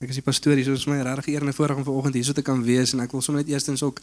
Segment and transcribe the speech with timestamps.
[0.00, 0.64] ek is die pastoor hier.
[0.64, 3.00] So is my regtig eer en voorreg om vanoggend hier so te kan wees en
[3.00, 4.00] ek wil sommer net eerstens ook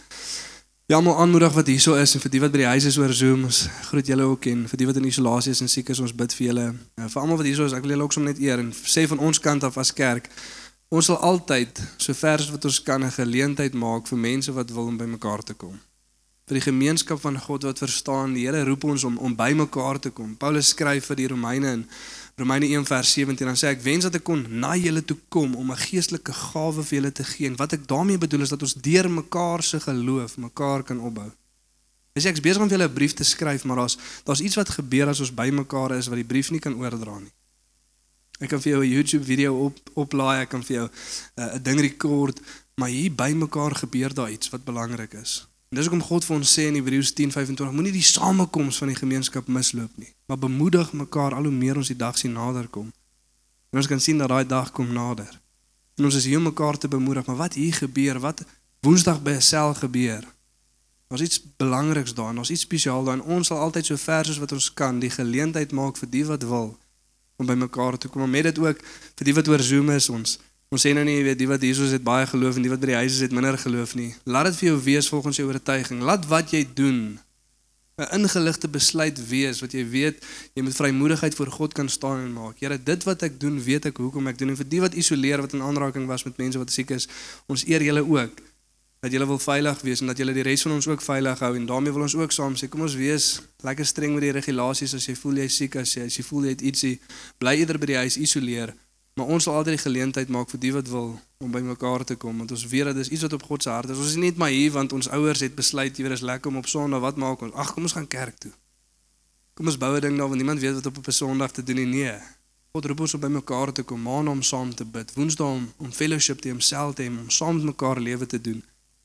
[0.92, 3.14] ja almal aanmoedig wat hierso is en vir die wat by die huis is oor
[3.14, 3.44] Zoom.
[3.44, 6.16] Ons groet julle ook en vir die wat in isolasie is en siek is, ons
[6.16, 6.68] bid vir julle.
[7.00, 9.08] Uh, vir almal wat hierso is, ek wil julle ook sommer net eer en sê
[9.08, 10.30] van ons kant af as kerk
[10.94, 14.70] Ons sal altyd so ver as wat ons kan 'n geleentheid maak vir mense wat
[14.70, 15.80] wil om bymekaar te kom.
[16.48, 20.12] Vir die gemeenskap van God wat verstaan, die Here roep ons om om bymekaar te
[20.12, 20.36] kom.
[20.38, 21.88] Paulus skryf vir die Romeine in
[22.36, 25.54] Romeine 1 vers 17 dan sê ek wens dat ek kon na julle toe kom
[25.56, 27.48] om 'n geestelike gawe vir julle te gee.
[27.48, 31.30] En wat ek daarmee bedoel is dat ons deur mekaar se geloof mekaar kan opbou.
[32.14, 34.70] Dis ek's besig om vir julle 'n brief te skryf, maar daar's daar's iets wat
[34.70, 37.34] gebeur as ons bymekaar is wat die brief nie kan oordra nie.
[38.40, 41.56] Ek kan vir jou 'n YouTube video op oplaai, ek kan vir jou uh, 'n
[41.56, 42.40] uh, ding rekord,
[42.76, 45.48] maar hier bymekaar gebeur daar iets wat belangrik is.
[45.74, 48.96] En dis hoekom God vir ons sê in Hebreërs 10:25, moenie die samekoms van die
[48.96, 52.92] gemeenskap misloop nie, maar bemoedig mekaar al hoe meer ons die dag sien nader kom.
[53.72, 55.42] En ons kan sien dat daai dag kom nader.
[55.98, 58.46] En ons is hier om mekaar te bemoedig, maar wat hier gebeur, wat
[58.86, 60.22] Woensdag by sel gebeur.
[61.08, 63.24] Daar's iets belangriks daarin, daar's iets spesiaal daarin.
[63.24, 66.44] Ons sal altyd so ver as wat ons kan die geleentheid maak vir die wat
[66.44, 66.78] wil
[67.36, 68.22] om by mekaar te kom.
[68.22, 68.78] Maar met dit ook
[69.16, 70.38] vir die wat oor Zoom is ons.
[70.74, 72.82] Ons sê nou nie jy weet die wat hiersoos het baie geloof en die wat
[72.82, 74.10] by die huis is het minder geloof nie.
[74.26, 76.00] Laat dit vir jou wees volgens jou oortuiging.
[76.02, 77.20] Laat wat jy doen
[78.02, 80.18] 'n ingeligte besluit wees wat jy weet
[80.56, 82.58] jy met vrymoedigheid voor God kan staan en maak.
[82.60, 85.42] Here, dit wat ek doen, weet ek hoekom ek doen en vir die wat isoleer
[85.42, 87.08] wat in aanraking was met mense wat siek is,
[87.46, 88.42] ons eer julle ook
[89.04, 91.56] dat julle wil veilig wees en dat julle die res van ons ook veilig hou
[91.56, 94.94] en daarmee wil ons ook saam sê kom ons wees lekker streng met die regulasies
[94.96, 96.94] as jy voel jy siek as jy as jy voel jy het ietsie
[97.38, 98.72] bly eerder by die huis isoleer
[99.14, 102.16] maar ons sal altyd die geleentheid maak vir die wat wil om by mekaar te
[102.16, 103.98] kom want ons weet dat dis iets wat op God se hart is.
[103.98, 106.58] Ons is nie net maar hier want ons ouers het besluit weet is lekker om
[106.58, 107.54] op Sondag wat maak ons?
[107.54, 108.52] Ag kom ons gaan kerk toe.
[109.54, 111.76] Kom ons bou 'n ding daar want niemand weet wat op 'n Sondag te doen
[111.76, 111.86] nie.
[111.86, 112.18] Nee.
[112.74, 115.74] God roep ons om by mekaar te kom maand om saam te bid woensdae om
[115.78, 118.64] om fellowship te homself te hê om saam met mekaar lewe te doen.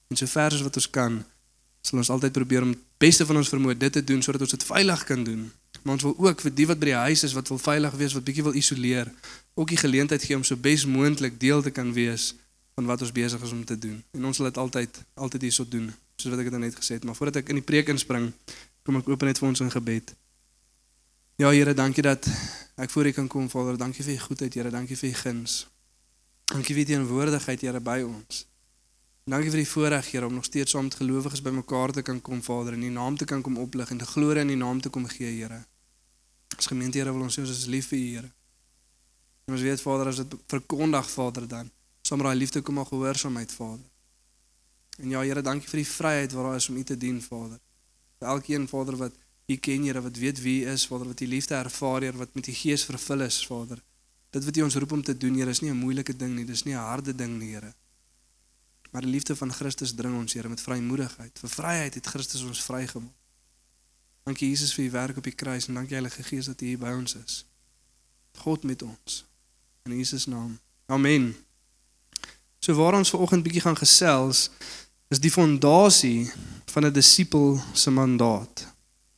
[0.09, 1.25] En so ver as wat ons kan,
[1.83, 4.65] sal ons altyd probeer om beste van ons vermoë dit te doen sodat ons dit
[4.65, 5.53] veilig kan doen.
[5.83, 8.17] Maar ons wil ook vir die wat by die huis is wat wil veilig wees,
[8.17, 9.11] wat bietjie wil isoleer,
[9.55, 12.35] ook die geleentheid gee om so bes moontlik deel te kan wees
[12.75, 14.03] van wat ons besig is om te doen.
[14.15, 17.05] En ons sal dit altyd altyd hierso doen, soos wat ek dit net gesê het,
[17.05, 18.31] maar voordat ek in die preek inspring,
[18.87, 20.15] kom ek open net vir ons in gebed.
[21.39, 22.27] Ja Here, dankie dat
[22.77, 23.77] ek voor U kan kom, Vader.
[23.79, 24.71] Dankie vir U goedheid, Here.
[24.71, 25.69] Dankie vir U guns.
[26.51, 28.47] Dankie vir U teenwoordigheid, Here, by ons.
[29.29, 32.39] Dankie vir die voorreg, Here, om nog steeds saam met gelowiges bymekaar te kan kom,
[32.43, 34.89] Vader, en U naam te kan kom oplig en te glorie in U naam te
[34.89, 35.59] kom gee, Here.
[36.57, 38.31] As gemeente, Here, wil ons sê ons is lief vir U, Here.
[39.45, 41.69] En ons weet, Vader, as dit verkondig, Vader, dan
[42.01, 43.85] sal maar daai liefde kom al gehoorsaamheid, Vader.
[44.97, 47.59] En ja, Here, dankie vir die vryheid wat daar is om U te dien, Vader.
[48.23, 51.29] Vir elkeen, Vader, wat U ken, Here, wat weet wie U is, Vader, wat U
[51.29, 53.85] liefde ervaar, Here, wat met U Gees vervul is, Vader.
[54.33, 56.47] Dit wat U ons roep om te doen, Here, is nie 'n moeilike ding nie,
[56.49, 57.75] dis nie 'n harde ding nie, Here.
[58.91, 61.39] Maar die liefde van Christus dring ons Here met vrymoedigheid.
[61.39, 63.13] Vir vryheid het Christus ons vrygemaak.
[64.29, 66.79] Dankie Jesus vir u werk op die kruis en dankie Heilige Gees dat u hier
[66.79, 67.45] by ons is.
[68.45, 69.25] God met ons.
[69.89, 70.59] In Jesus naam.
[70.87, 71.31] Amen.
[72.61, 74.51] So waar ons vanoggend bietjie gaan gesels
[75.09, 76.29] is die fondasie
[76.69, 78.67] van 'n disipel se mandaat.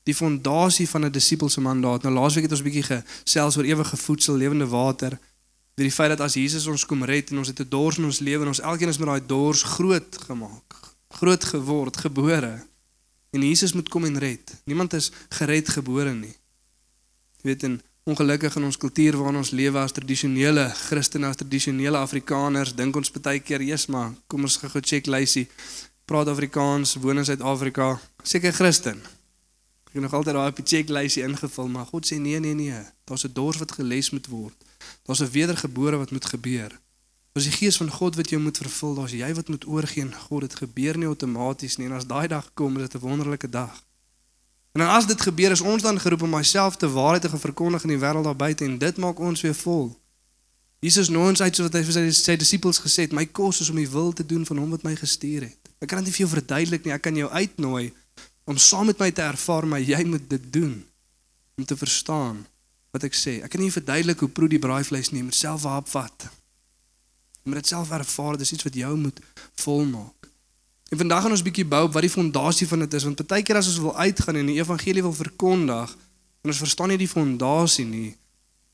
[0.03, 2.03] Die fondasie van 'n disipel se mandaat.
[2.03, 5.19] Nou laasweek het ons bietjie gesels oor ewige voedsel, lewende water
[5.75, 8.05] deur die feit dat as Jesus ons kom red en ons het 'n dors in
[8.05, 10.75] ons lewe en ons elkeen is met daai dors groot gemaak,
[11.09, 12.67] groot geword, gebore.
[13.31, 14.61] En Jesus moet kom en red.
[14.65, 16.37] Niemand is gered gebore nie.
[17.41, 21.99] Jy weet en ongelukkig in ons kultuur waarin ons lewe as tradisionele Christene, as tradisionele
[21.99, 25.49] Afrikaners, dink ons baie keer, "Jesus, maar kom ons gou check lysie.
[26.05, 29.01] Praat Afrikaans, woon in Suid-Afrika, seker Christen."
[29.87, 32.55] Ek het nog altyd daai op die check lysie ingevul, maar God sê nee, nee,
[32.55, 32.83] nee.
[33.05, 34.55] Daar's 'n dors wat geles moet word.
[35.11, 36.81] Daar's 'n wedergebore wat moet gebeur.
[37.33, 40.15] As die gees van God wat jou moet vervul, daar's jy wat moet oorgee aan
[40.15, 40.41] God.
[40.41, 43.85] Dit gebeur nie outomaties nie en as daai dag kom, is dit 'n wonderlike dag.
[44.73, 47.89] En as dit gebeur, is ons dan geroep om myself te waarheid te verkondig in
[47.89, 50.01] die wêreld daar buite en dit maak ons weer vol.
[50.79, 53.61] Jesus nooi ons uit soos wat hy vir sy, sy disippels gesê het, my kos
[53.61, 55.71] is om die wil te doen van hom wat my gestuur het.
[55.79, 57.93] Ek kan dit nie vir jou verduidelik nie, ek kan jou uitnooi
[58.45, 60.87] om saam met my te ervaar, maar jy moet dit doen
[61.57, 62.47] om te verstaan
[62.95, 63.39] wat ek sê.
[63.45, 66.29] Ek kan nie verduidelik hoe proe die braaivleis nie, moet self hap vat.
[67.47, 69.21] Moet dit self ervaar, dis iets wat jou moet
[69.63, 70.29] volmaak.
[70.91, 73.45] En vandag gaan ons bietjie bou op wat die fondasie van dit is want baie
[73.47, 75.93] keer as ons wil uitgaan en die evangelie wil verkondig
[76.43, 78.11] en ons verstaan nie die fondasie nie,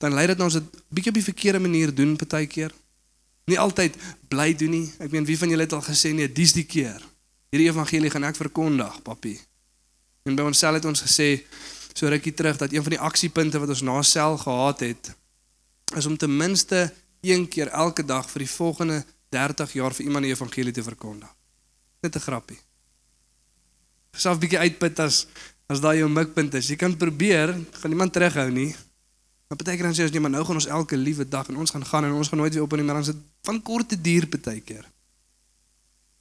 [0.00, 2.72] dan lei dit na ons dit bietjie op die verkeerde manier doen baie keer.
[3.46, 3.94] Nie altyd
[4.32, 4.86] bly doen nie.
[4.98, 7.04] Ek meen wie van julle het al gesê nee, dis die keer.
[7.52, 9.36] Hierdie evangelie gaan ek verkondig, papie.
[10.26, 11.28] En by onsself het ons gesê
[11.96, 15.14] so rukkie terug dat een van die aksiepunte wat ons na sel gehad het
[15.96, 19.04] is om ten minste een keer elke dag vir die volgende
[19.34, 21.30] 30 jaar vir iemand die evangelie te verkondig.
[22.02, 22.58] Net 'n grappie.
[24.12, 25.26] Geself bietjie uitput as
[25.66, 26.68] as daai jou mikpunt is.
[26.68, 28.76] Jy kan probeer, gaan niemand terughou nie.
[29.48, 31.56] Maar baie keer dan sê ons nee, maar nou gaan ons elke liewe dag en
[31.56, 34.00] ons gaan gaan en ons gaan nooit weer op in die dan sit van korte
[34.00, 34.84] duur baie keer.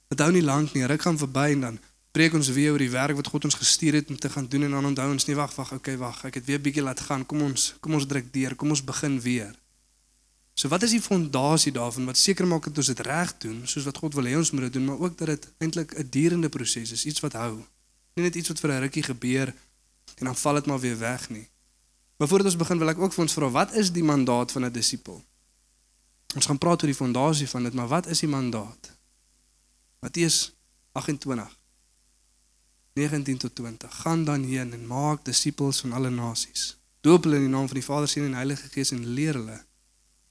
[0.08, 0.86] Dit hou nie lank nie.
[0.86, 1.78] Ruk gaan verby en dan
[2.16, 4.62] preek ons weer oor die werk wat God ons gestuur het om te gaan doen
[4.68, 7.26] en dan onthou ons nie wag wag okay wag ek het weer bietjie laat gaan
[7.28, 9.54] kom ons kom ons druk deur kom ons begin weer
[10.56, 13.84] So wat is die fondasie daarvan wat seker maak dat ons dit reg doen soos
[13.84, 16.48] wat God wil hê ons moet dit doen, maar ook dat dit eintlik 'n durende
[16.48, 17.60] proses is, iets wat hou.
[18.14, 19.52] Nie net iets wat vir 'n rukkie gebeur
[20.16, 21.48] en dan val dit maar weer weg nie.
[22.16, 24.64] Maar voordat ons begin wil ek ook vir ons vra, wat is die mandaat van
[24.64, 25.24] 'n disipel?
[26.34, 28.96] Ons gaan praat oor die fondasie van dit, maar wat is die mandaat?
[30.00, 30.52] Matteus
[30.92, 31.55] 28
[32.96, 34.00] 19 tot 20.
[34.02, 36.76] Gaan dan heen en maak disippels van alle nasies.
[37.00, 39.58] Doop hulle in die naam van die Vader, Seun en Heilige Gees en leer hulle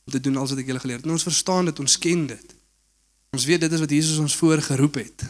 [0.06, 1.06] om te doen alles wat ek julle geleer het.
[1.06, 2.54] Nou ons verstaan dit, ons ken dit.
[3.34, 5.26] Ons weet dit is wat Jesus ons voorgeroep het.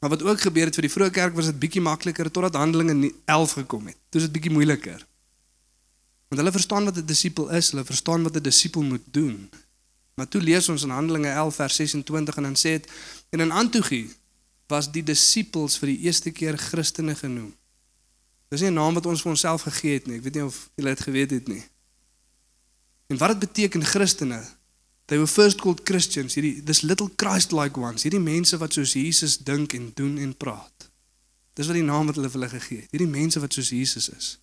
[0.00, 3.12] Maar wat ook gebeur het vir die vroeë kerk was dit bietjie makliker totdat Handelinge
[3.24, 3.98] 11 gekom het.
[4.08, 5.00] Dit is dit bietjie moeiliker.
[6.28, 9.50] Want hulle verstaan wat 'n disipel is, hulle verstaan wat 'n disipel moet doen.
[10.14, 12.88] Maar toe lees ons in Handelinge 11 vers 26 en dan sê dit
[13.30, 14.10] en in Antiochie
[14.68, 17.54] was die disippels vir die eerste keer Christene genoem.
[18.48, 20.16] Dis nie 'n naam wat ons vir onsself gegee het nie.
[20.16, 21.64] Ek weet nie of julle dit geweet het nie.
[23.08, 24.44] En wat dit beteken Christene?
[25.06, 26.34] They were first called Christians.
[26.34, 28.02] Hierdie dis little Christ-like ones.
[28.02, 30.90] Hierdie mense wat soos Jesus dink en doen en praat.
[31.54, 32.90] Dis wat die naam wat hulle vir hulle gegee het.
[32.92, 34.38] Hierdie mense wat soos Jesus is.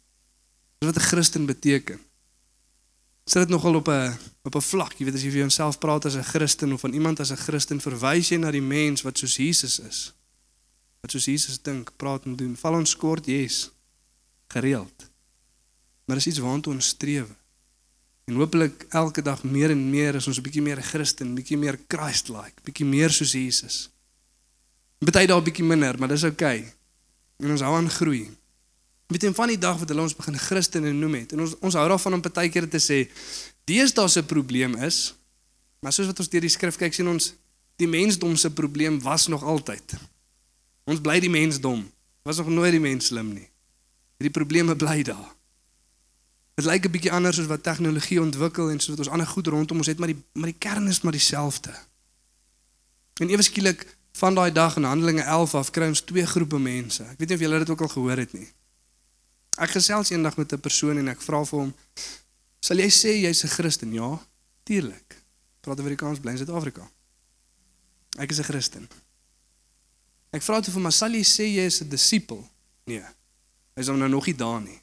[0.79, 1.99] Dis wat 'n Christen beteken.
[3.25, 6.05] Sit dit nogal op 'n op 'n vlak, jy weet as jy vir jouself praat
[6.05, 9.17] as 'n Christen of van iemand as 'n Christen, verwys jy na die mens wat
[9.17, 10.13] soos Jesus is.
[11.01, 12.55] Wat soos Jesus dink, praat en doen.
[12.55, 13.71] Val ons kort, yes.
[14.47, 15.09] Gereeld.
[16.05, 17.27] Maar dis iets waartoe ons streef.
[18.25, 21.79] En hopelik elke dag meer en meer is ons 'n bietjie meer Christen, bietjie meer
[21.87, 23.89] Christ-like, bietjie meer soos Jesus.
[24.97, 26.59] Party daar 'n bietjie minder, maar dis oukei.
[26.59, 26.73] Okay.
[27.37, 28.29] En ons hou aan groei.
[29.07, 31.77] Weet jy van die dag wat hulle ons begin Christene noem het en ons ons
[31.77, 33.05] hou daarvan om baie keer te sê
[33.69, 35.13] deesdae se probleem is
[35.81, 37.33] maar soos wat ons deur die skrif kyk sien ons
[37.75, 39.95] die mensdom se probleem was nog altyd.
[40.83, 41.83] Ons bly die mensdom.
[42.25, 43.47] Was nog nooit die mens slim nie.
[44.17, 45.33] Hierdie probleme bly daar.
[46.55, 49.47] Dit lyk 'n bietjie anders as wat tegnologie ontwikkel en soos wat ons ander goed
[49.47, 51.73] rondom ons het, maar die maar die kern is maar dieselfde.
[53.19, 57.03] En ewe skielik van daai dag in Handelinge 11 af kry ons twee groepe mense.
[57.03, 58.47] Ek weet nie of julle dit ook al gehoor het nie.
[59.55, 61.75] Ek gesels eendag met 'n persoon en ek vra vir hom:
[62.59, 64.27] "Sal jy sê jy's 'n Christen?" "Ja,
[64.63, 65.23] tuurlik."
[65.61, 66.91] Praat Afrikaans bly in Suid-Afrika.
[68.17, 68.89] Ek is 'n Christen.
[70.31, 72.49] Ek vra toe vir hom: "Sal jy sê jy is 'n disipel?"
[72.85, 73.03] "Nee."
[73.75, 74.81] Hy is nou nog nie daar nie.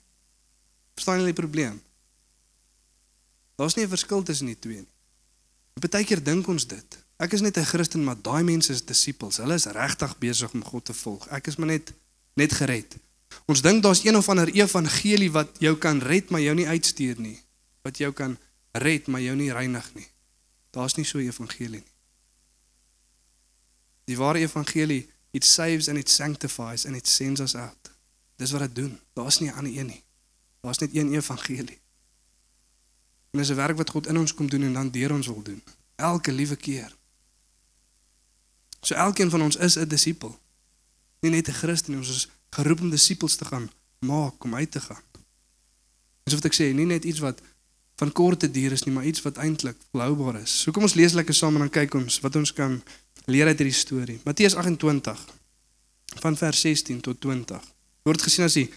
[0.95, 1.83] Verstaan jy die probleem?
[3.57, 4.93] Daar's nie 'n verskil tussen die twee nie.
[5.81, 6.99] Partykeer dink ons dit.
[7.17, 9.37] Ek is net 'n Christen, maar daai mense is disippels.
[9.37, 11.27] Hulle is regtig besig om God te volg.
[11.29, 11.93] Ek is maar net
[12.35, 12.97] net gered.
[13.47, 17.21] Ons dink daar's een of ander evangelie wat jou kan red, maar jou nie uitstuur
[17.21, 17.43] nie.
[17.83, 18.39] Wat jou kan
[18.73, 20.09] red, maar jou nie reinig nie.
[20.71, 21.93] Daar's nie so 'n evangelie nie.
[24.05, 27.91] Die ware evangelie, it saves and it sanctifies and it sends us out.
[28.37, 29.01] Dis wat dit doen.
[29.13, 30.03] Daar's nie 'n ander een nie.
[30.61, 31.79] Daar's net een evangelie.
[33.31, 35.43] En dis 'n werk wat God in ons kom doen en dan deur ons wil
[35.43, 35.63] doen.
[35.97, 36.97] Elke liewe keer.
[38.81, 40.41] So elkeen van ons is 'n disipel.
[41.21, 43.71] Nie net 'n Christen, ons is geroep om disippels te gaan
[44.07, 45.03] maak om uit te gaan.
[46.25, 47.43] Dis wat ek sê, nie net iets wat
[48.01, 50.55] van korte duur is nie, maar iets wat eintlik volhoubaar is.
[50.63, 52.81] So kom ons lees lekker saam en dan kyk ons wat ons kan
[53.31, 54.19] leer uit hierdie storie.
[54.25, 55.23] Matteus 28
[56.25, 57.73] van vers 16 tot 20
[58.07, 58.69] word gesien as die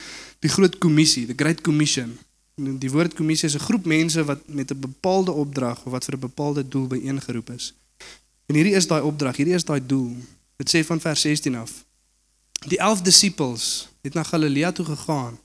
[0.43, 2.13] die groot kommissie, the great commission.
[2.55, 6.15] Die woord kommissie is 'n groep mense wat met 'n bepaalde opdrag of wat vir
[6.15, 7.73] 'n bepaalde doel byeengeroep is.
[8.45, 10.15] En hierdie is daai opdrag, hierdie is daai doel.
[10.57, 11.85] Dit sê van vers 16 af.
[12.65, 15.37] Die 11 disippels het na Galilea toe gegaan,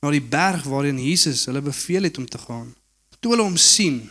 [0.00, 2.74] na die berg waarheen Jesus hulle beveel het om te gaan.
[3.20, 4.10] Toe hulle hom sien,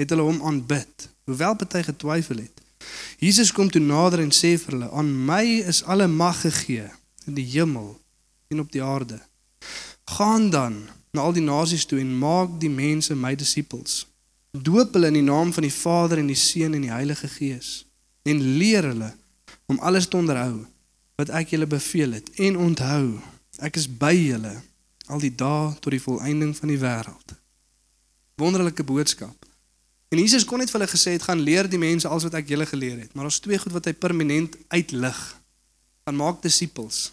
[0.00, 2.62] het hulle hom aanbid, hoewel party getwyfel het.
[3.20, 6.88] Jesus kom toe nader en sê vir hulle: "Aan my is alle mag gegee
[7.26, 8.00] in die hemel
[8.48, 9.20] en op die aarde.
[10.04, 14.06] Gaan dan na al die nasies toe en maak die mense my disippels.
[14.50, 17.84] Doop hulle in die naam van die Vader en die Seun en die Heilige Gees
[18.22, 19.14] en leer hulle
[19.66, 20.64] om alles te onderhou
[21.16, 23.20] wat ek julle beveel het en onthou
[23.62, 24.54] ek is by julle
[25.06, 27.34] al die dae tot die volëinding van die wêreld.
[28.40, 29.46] Wonderlike boodskap.
[30.10, 32.50] En Jesus kon net vir hulle gesê het gaan leer die mense alles wat ek
[32.50, 35.20] julle geleer het, maar daar's twee goed wat hy permanent uitlig.
[36.04, 37.12] Gaan maak disippels.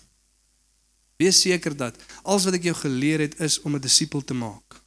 [1.22, 4.81] Wees seker dat alles wat ek jou geleer het is om 'n disipel te maak.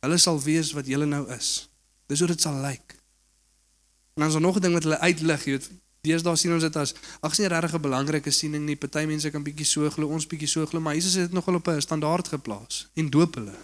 [0.00, 1.68] Hulle sal weet wat julle nou is.
[2.06, 2.94] Dis hoe dit sal lyk.
[4.14, 5.70] En dan is daar nog 'n ding wat hulle uitlig, jy weet,
[6.06, 6.94] deesdae sien ons dit as
[7.26, 8.76] ag sien regtig 'n belangrike siening nie.
[8.76, 11.54] Party mense kan bietjie so glo, ons bietjie so glo, maar Jesus het dit nogal
[11.54, 13.56] op 'n standaard geplaas en doop hulle.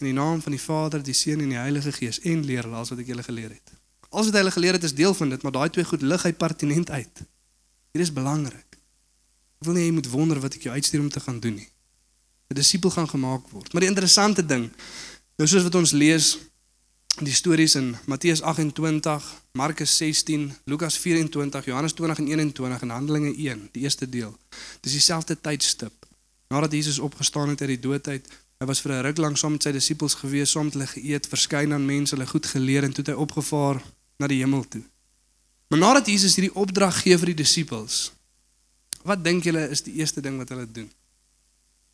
[0.00, 2.74] In die naam van die Vader, die Seun en die Heilige Gees en leer hulle
[2.76, 3.72] alles wat ek julle geleer het.
[4.10, 6.22] Alles wat hy hulle geleer het is deel van dit, maar daai twee goed lig
[6.22, 7.22] hy pertinent uit.
[7.92, 8.76] Hier is belangrik.
[9.60, 11.68] Ek wil nie jy moet wonder wat ek jou uitstuur om te gaan doen nie.
[12.50, 13.72] 'n Disipel gaan gemaak word.
[13.72, 14.70] Maar die interessante ding,
[15.36, 16.38] nou soos wat ons lees
[17.20, 23.34] die stories in Matteus 28, Markus 16, Lukas 24, Johannes 20 en 21 en Handelinge
[23.36, 24.36] 1, die eerste deel.
[24.80, 25.92] Dis dieselfde tydstip.
[26.48, 28.28] Nadat Jesus opgestaan het uit die dood uit,
[28.58, 31.26] hy was vir 'n ruk lank saam met sy disippels gewees, saam met hulle geëet,
[31.26, 33.82] verskyn aan mense, hulle goed geleer en toe het hy opgevaar
[34.18, 34.82] na die hemel toe.
[35.68, 38.12] Maar nadat Jesus hierdie opdrag gee vir die disippels,
[39.02, 40.90] wat dink julle is die eerste ding wat hulle doen?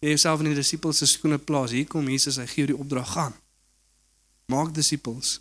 [0.01, 1.71] Jy jouself in die disippels se skoene plaas.
[1.71, 3.35] Hier kom Jesus, hy gee die opdrag gaan
[4.49, 5.41] maak disippels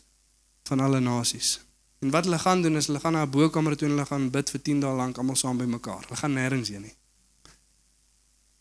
[0.67, 1.57] van alle nasies.
[1.99, 4.29] En wat hulle gaan doen is hulle gaan na 'n bokamer toe en hulle gaan
[4.29, 6.03] bid vir 10 dae lank almal saam by mekaar.
[6.07, 6.95] Hulle gaan nêrens heen nie.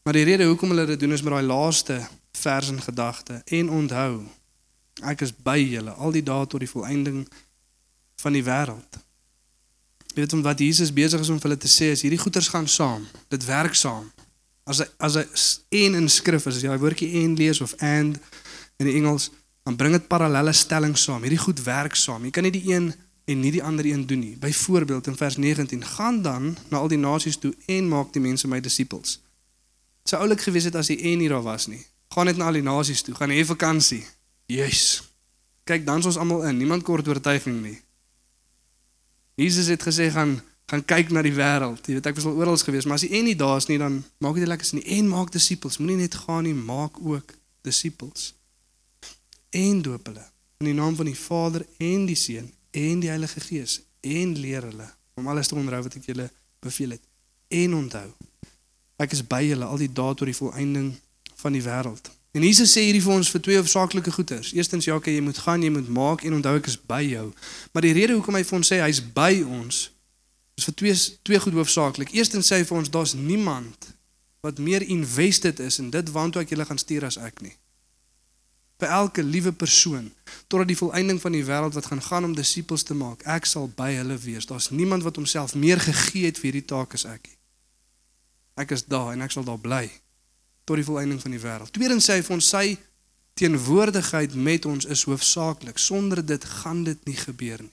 [0.02, 3.70] Maar die rede hoekom hulle dit doen is met daai laaste vers in gedagte en
[3.70, 4.26] onthou
[5.02, 7.26] ek is by julle al die dae tot die volëinding
[8.16, 8.92] van die wêreld.
[10.14, 12.48] Jy weet om wat Jesus besig is om vir hulle te sê is hierdie goeters
[12.48, 13.08] gaan saam.
[13.28, 14.12] Dit werk saam.
[14.64, 15.24] As hy as hy
[15.68, 18.16] een in skrif is, as jy daai woordjie en lees of and
[18.78, 19.30] in die Engels
[19.66, 21.24] dan bring dit parallelle stellings saam.
[21.26, 22.22] Hierdie goed werk saam.
[22.22, 22.92] Jy kan nie die een
[23.26, 24.36] en nie die ander een doen nie.
[24.38, 28.48] Byvoorbeeld in vers 19: "Gaan dan na al die nasies toe en maak die mense
[28.48, 29.18] my disippels."
[30.02, 31.82] Dit sou oulik gewees het as die en nie daar was nie.
[32.08, 34.06] Gaan net na al die nasies toe, gaan hê vakansie.
[34.46, 35.02] Jesus.
[35.64, 36.56] Kyk, dan is ons almal in.
[36.56, 37.80] Niemand kort oortuiging nie.
[39.34, 41.86] Jesus het gesê gaan gaan kyk na die wêreld.
[41.86, 43.78] Jy weet ek was al oral gewees, maar as die en nie daar is nie,
[43.78, 44.98] dan maak dit lekker sin nie.
[44.98, 45.78] En maak disippels.
[45.78, 48.36] Moenie net gaan nie, maak ook disippels
[49.50, 50.24] en doop hulle.
[50.58, 54.62] In die naam van die Vader en die Seun en die Heilige Gees en leer
[54.62, 57.02] hulle om alles te onderhou wat ek julle beveel het
[57.48, 58.08] en onthou.
[59.00, 60.92] Ek is by julle al die dae tot die volëinding
[61.40, 62.10] van die wêreld.
[62.36, 64.52] En Jesus sê hierdie vir ons vir twee hoofsaaklike goeders.
[64.52, 67.30] Eerstens ja jy moet gaan jy moet maak en onthou ek is by jou.
[67.72, 69.86] Maar die rede hoekom hy vir ons sê hy's by ons
[70.56, 70.96] is vir twee
[71.28, 72.12] twee goed hoofsaaklik.
[72.16, 73.92] Eerstens sê hy vir ons daar's niemand
[74.44, 77.56] wat meer invested is in dit waantoe ek julle gaan stuur as ek nie
[78.76, 80.10] vir elke liewe persoon
[80.46, 83.22] totdat die volëinding van die wêreld wat gaan gaan om disippels te maak.
[83.24, 84.46] Ek sal by hulle wees.
[84.46, 87.38] Daar's niemand wat homself meer gegee het vir hierdie taak as ek nie.
[88.60, 89.88] Ek is daar en ek sal daar bly
[90.66, 91.72] tot die volëinding van die wêreld.
[91.72, 92.66] Tweedens sê hy vir ons sy
[93.38, 95.78] teenwoordigheid met ons is hoofsaaklik.
[95.78, 97.72] Sonder dit gaan dit nie gebeur nie.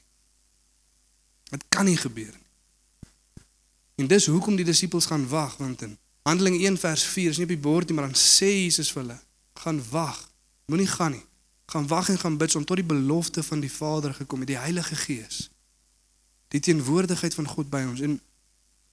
[1.53, 2.49] Dit kan nie gebeur nie.
[4.03, 7.47] En dis hoekom die disippels gaan wag want in Handelinge 1 vers 4 is nie
[7.49, 9.17] op die bord nie, maar dan sê Jesus vir hulle:
[9.59, 10.21] "Gaan wag
[10.65, 11.25] Moenie gaan nie.
[11.65, 14.57] Gaan wag en gaan bid om tot die belofte van die Vader gekom het, die
[14.57, 15.49] Heilige Gees.
[16.47, 18.19] Die teenwoordigheid van God by ons en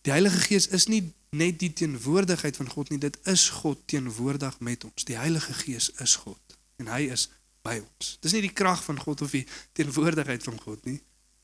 [0.06, 4.60] die Heilige Gees is nie net die teenwoordigheid van God nie, dit is God teenwoordig
[4.60, 5.04] met ons.
[5.04, 7.28] Die Heilige Gees is God en hy is
[7.66, 8.16] by ons.
[8.24, 9.44] Dis nie die krag van God of die
[9.76, 10.98] teenwoordigheid van God nie.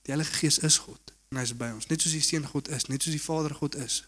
[0.06, 2.68] Die Heilige Gees is God en hy is by ons, net soos die Seun God
[2.72, 4.04] is, net soos die Vader God is.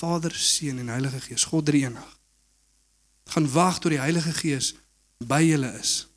[0.00, 2.12] Vader, Seun en Heilige Gees, God drie-enig.
[3.28, 4.72] Gaan wag tot die Heilige Gees
[5.26, 6.08] by julle is.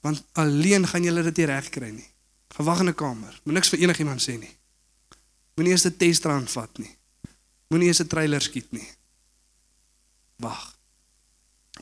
[0.00, 2.08] Want alleen gaan julle dit nie reg kry nie.
[2.56, 3.40] Gewag in 'n kamer.
[3.44, 4.56] Moet niks vir enigiemand sê nie.
[5.54, 6.96] Moenie eers 'n testraan vat nie.
[7.68, 8.88] Moenie eers 'n trailer skiet nie.
[10.36, 10.78] Wag.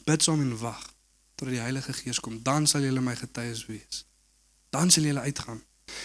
[0.05, 0.95] Bid saam en wag
[1.35, 4.05] tot die Heilige Gees kom, dan sal julle my getuies wees.
[4.71, 5.63] Dan sal julle uitgaan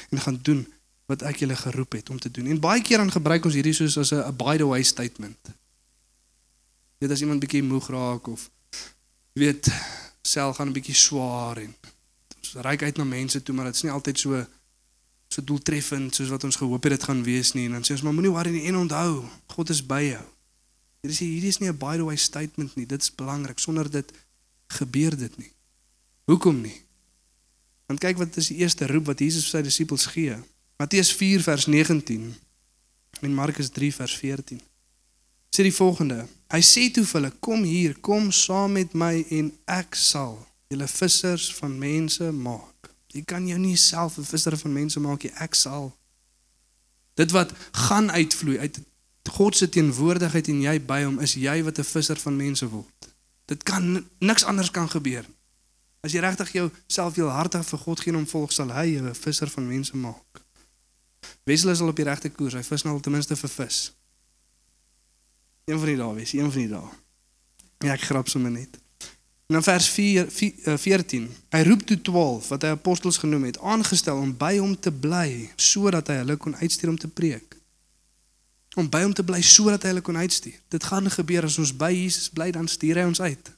[0.10, 0.74] en gaan doen
[1.06, 2.46] wat ek julle geroep het om te doen.
[2.46, 5.38] En baie keer dan gebruik ons hierdie soos 'n by the way statement.
[6.98, 8.50] Dit as iemand bietjie moeg raak of
[9.34, 9.68] weet
[10.28, 11.76] sel gaan 'n bietjie swaar en
[12.38, 14.46] ons reik uit na mense toe maar dit is nie altyd so
[15.28, 18.02] so doeltreffend soos wat ons gehoop het dit gaan wees nie en dan sê ons
[18.02, 19.26] maar moenie worry nie en onthou
[19.56, 20.26] God is by jou.
[21.02, 22.86] Hier is hierdie is nie 'n by the way statement nie.
[22.86, 23.60] Dit is belangrik.
[23.60, 24.12] Sonder dit
[24.68, 25.52] gebeur dit nie.
[26.26, 26.82] Hoekom nie?
[27.86, 30.38] Want kyk wat is die eerste roep wat Jesus vir sy disippels gee.
[30.78, 32.36] Matteus 4 vers 19
[33.22, 34.62] en Markus 3 vers 14
[35.54, 36.26] sê die volgende.
[36.50, 40.88] Hy sê toe vir hulle: "Kom hier, kom saam met my en ek sal julle
[40.88, 45.32] vissers van mense maak." Jy kan jou nie self 'n visser van mense maak nie,
[45.38, 45.94] ek sal.
[47.14, 48.82] Dit wat gaan uitvloei uit
[49.30, 53.14] God se teenwoordigheid en jy by hom, is jy wat 'n visser van mense word.
[53.46, 55.26] Dit kan niks anders kan gebeur.
[56.02, 59.04] As jy regtig jouself heel hartig vir God gee en hom volg, sal hy jou
[59.06, 60.42] 'n visser van mense maak.
[61.46, 62.54] Wesel is al op die regte koers.
[62.54, 63.92] Hy vis nou al ten minste vir vis.
[65.66, 66.90] Een van die dae, wees, een van die dae.
[67.84, 68.80] Ja, ek grap sommer net.
[69.46, 71.36] En dan vers 4, 4 eh, 14.
[71.50, 75.50] Hy roep toe 12 wat hy apostels genoem het, aangestel om by hom te bly
[75.56, 77.58] sodat hy hulle kon uitstuur om te preek.
[78.76, 80.58] Om by hom te bly sodat hy hulle kon uitstuur.
[80.74, 83.52] Dit gaan gebeur as ons by Jesus bly, dan stuur hy ons uit.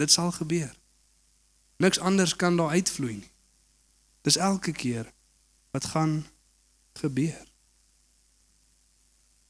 [0.00, 0.72] Dit sal gebeur.
[1.82, 3.30] Niks anders kan daar uitvloei nie.
[4.22, 5.12] Dis elke keer
[5.70, 6.22] wat gaan
[6.94, 7.51] gebeur.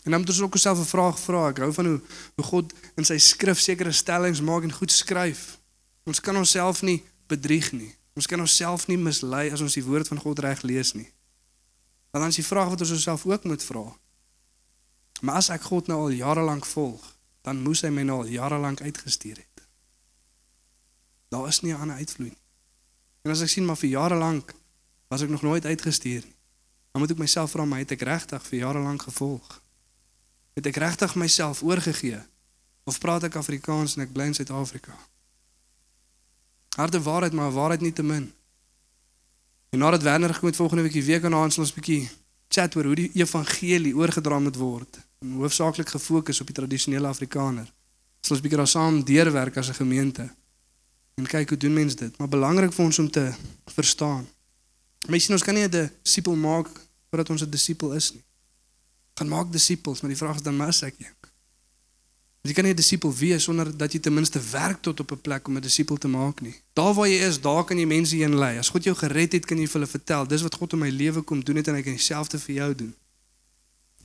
[0.03, 1.49] En dan moet ons ook osself 'n vraag vra.
[1.49, 2.01] Ek hou van hoe
[2.35, 5.59] hoe God in sy skrif sekere stellings maak en goed skryf.
[6.03, 7.95] Ons kan onsself nie bedrieg nie.
[8.15, 11.13] Ons kan onsself nie mislei as ons die woord van God reg lees nie.
[12.11, 13.97] Want dan is die vraag wat ons onsself ook moet vra.
[15.21, 18.27] Maar as ek God nou al jare lank volg, dan moes hy my nou al
[18.27, 19.67] jare lank uitgestuur het.
[21.29, 22.43] Daar is nie 'n ander uitvloei nie.
[23.23, 24.55] En as ek sien maar vir jare lank
[25.09, 26.37] was ek nog nooit uitgestuur nie.
[26.93, 29.62] Dan moet ek myself vra, maar het ek regtig vir jare lank gevolg?
[30.55, 32.21] Het ek regtig myself oorgegee
[32.85, 34.97] of praat ek Afrikaans en ek bly in Suid-Afrika?
[36.77, 38.33] Harde waarheid, maar waarheid nie te min.
[39.73, 42.11] En nadat Werner gekom het volgende week week aan ons 'n bietjie
[42.49, 47.73] chat oor hoe die evangelie oorgedra moet word hoofsaaklik gefokus op die tradisionele Afrikaner.
[48.29, 50.31] Ons bietjie daar saam deurwerk as 'n gemeente.
[51.15, 53.35] En kyk hoe doen mense dit, maar belangrik vir ons om te
[53.67, 54.29] verstaan.
[55.09, 56.69] Mense sien ons kan nie 'n disipel maak
[57.09, 58.23] voordat ons 'n disipel is nie.
[59.15, 61.15] Gaan maak disippels, maar die vraag is dan mas ek een.
[62.43, 65.21] Jy kan nie 'n disipel wees sonder dat jy ten minste werk tot op 'n
[65.21, 66.55] plek om 'n disipel te maak nie.
[66.73, 68.59] Daar waar jy is, daar kan jy mense heen lei.
[68.59, 70.89] As God jou gered het, kan jy vir hulle vertel, dis wat God in my
[70.89, 72.95] lewe kom doen het en hy kan dieselfde vir jou doen.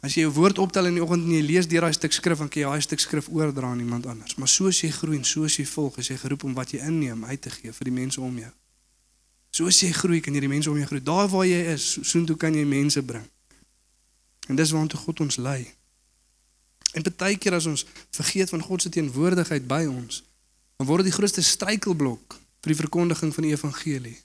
[0.02, 2.38] As jy jou woord optel in die oggend en jy lees deur daai stuk skrif,
[2.38, 4.36] dan kan jy daai stuk skrif oordra aan iemand anders.
[4.36, 7.26] Maar soos jy groei en soos jy volg, is jy geroep om wat jy inneem
[7.26, 8.52] uit te gee vir die mense om jou.
[9.50, 11.04] Soos jy groei, kan jy die mense om jou groei.
[11.04, 13.26] Daar waar jy is, soontoe kan jy mense bring.
[14.48, 15.62] En dis waartoe God ons lei.
[16.94, 20.24] En baie keer as ons vergeet van God se teenwoordigheid by ons,
[20.78, 24.18] dan word dit die grootste struikelblok vir die verkondiging van die evangelie.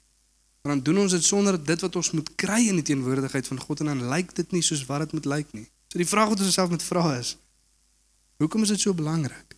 [0.62, 3.60] Want dan doen ons dit sonder dit wat ons moet kry in die teenwoordigheid van
[3.60, 5.66] God en dan lyk dit nie soos wat dit moet lyk nie.
[5.90, 7.34] So die vraag wat ons osself moet vra is:
[8.38, 9.56] Hoekom is dit so belangrik?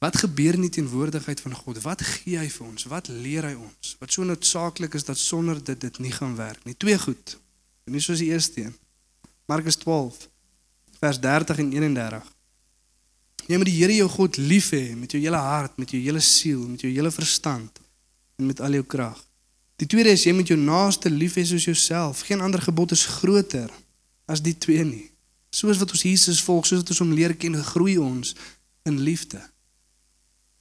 [0.00, 1.82] Wat gebeur in die teenwoordigheid van God?
[1.84, 2.86] Wat gee hy vir ons?
[2.88, 3.94] Wat leer hy ons?
[4.00, 6.74] Wat so noodsaaklik is dat sonder dit dit nie gaan werk nie.
[6.74, 7.36] Twee goed.
[7.84, 8.76] En nie soos die eerste een.
[9.50, 10.28] Markus 12
[11.00, 12.26] vers 30 en 31.
[13.48, 16.20] Jy moet die Here jou God lief hê met jou hele hart, met jou hele
[16.22, 17.80] siel, met jou hele verstand
[18.38, 19.18] en met al jou krag.
[19.80, 22.20] Die tweede is jy moet jou naaste lief hê soos jouself.
[22.28, 23.72] Geen ander gebod is groter
[24.30, 25.08] as die twee nie.
[25.50, 28.36] Soos wat ons Jesus volg, soos wat ons hom leer ken, groei ons
[28.86, 29.40] in liefde.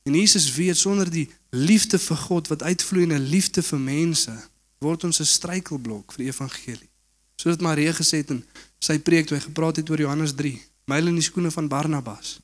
[0.07, 4.33] En Jesus weet sonder die liefde vir God wat uitvloei in 'n liefde vir mense,
[4.79, 6.89] word ons 'n struikelblok vir die evangelie.
[7.35, 8.43] Soos wat Maria gesê het in
[8.79, 10.53] sy preek toe hy gepraat het oor Johannes 3,
[10.91, 12.37] myl in die skoene van Barnabas,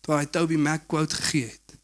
[0.00, 1.76] toe hy Toby Mac quote gegee het.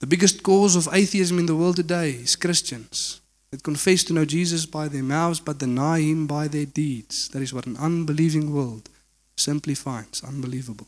[0.00, 3.20] The biggest cause of atheism in the world today is Christians
[3.50, 7.28] that confess to know Jesus by their mouths but deny him by their deeds.
[7.28, 8.88] That is what an unbelieving world
[9.34, 10.86] simply finds unbelievable.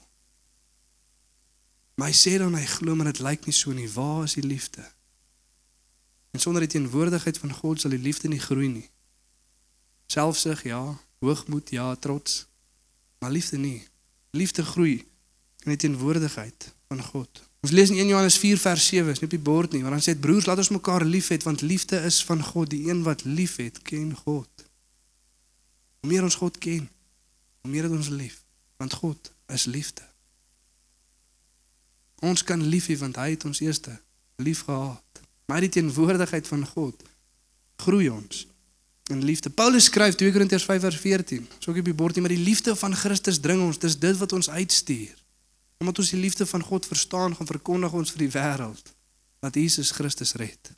[1.95, 3.89] Maar hy sê dan hy glo maar dit lyk nie so nie.
[3.93, 4.85] Waar is die liefde?
[6.33, 8.89] En sonder die teenwoordigheid van God sal die liefde nie groei nie.
[10.09, 10.81] Selfsug ja,
[11.23, 12.47] hoogmoed ja, trots,
[13.23, 13.79] maar liefde nie.
[14.31, 14.99] Liefde groei
[15.63, 17.43] in die teenwoordigheid van God.
[17.63, 19.95] Ons lees in 1 Johannes 4 vers 7, is nie op die bord nie, maar
[19.95, 22.71] dan sê dit broers, laat ons mekaar liefhet want liefde is van God.
[22.73, 24.67] Die een wat liefhet, ken God.
[26.03, 26.89] Hoe meer ons God ken,
[27.63, 28.41] hoe meer het ons lief,
[28.83, 30.03] want God is liefde.
[32.23, 33.95] Ons kan lief hê want hy het ons eerste
[34.43, 35.23] lief gehad.
[35.47, 37.07] Maar die teenwoordigheid van God
[37.83, 38.47] groei ons
[39.13, 39.51] in liefde.
[39.51, 41.49] Paulus skryf 2 Korintiërs 5 vers 14.
[41.59, 43.81] So ek op die bord nie, maar die liefde van Christus dring ons.
[43.83, 45.15] Dis dit wat ons uitstuur.
[45.83, 48.93] Omdat ons die liefde van God verstaan, gaan verkondig ons vir die wêreld
[49.43, 50.73] dat Jesus Christus red.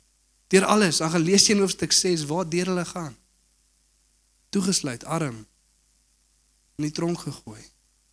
[0.49, 3.13] Deur alles, dan gaan lees jy in hoofstuk 6 waar deur hulle gaan.
[4.49, 5.43] Toegesluit, arm,
[6.79, 7.61] in die tronk gegooi,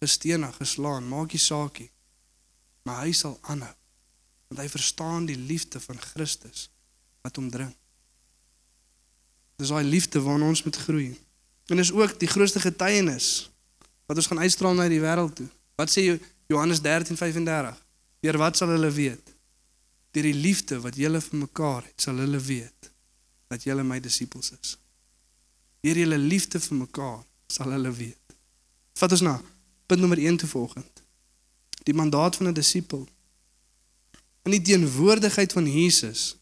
[0.03, 1.89] gestenig, geslaan, maak nie saakie.
[2.85, 3.73] Maar hy sal aanhou
[4.53, 6.67] want hy verstaan die liefde van Christus
[7.25, 7.71] wat hom dring.
[9.62, 11.12] Dis daai liefde waarna ons moet groei.
[11.70, 13.51] En dis ook die grootste getuienis
[14.11, 15.46] wat ons gaan uitstraal na die wêreld toe.
[15.79, 16.18] Wat sê
[16.51, 17.79] Johannes 13:35?
[18.20, 19.35] Deur wat sal hulle weet?
[20.11, 22.90] Deur die liefde wat julle vir mekaar het, sal hulle weet
[23.46, 24.77] dat julle my disippels is.
[25.81, 28.37] Deur julle liefde vir mekaar sal hulle weet.
[28.98, 29.37] Vat ons na
[29.87, 31.07] punt nommer 1 toe volgende.
[31.87, 33.07] Die mandaat van 'n disipel.
[34.42, 36.37] In die teenwoordigheid van Jesus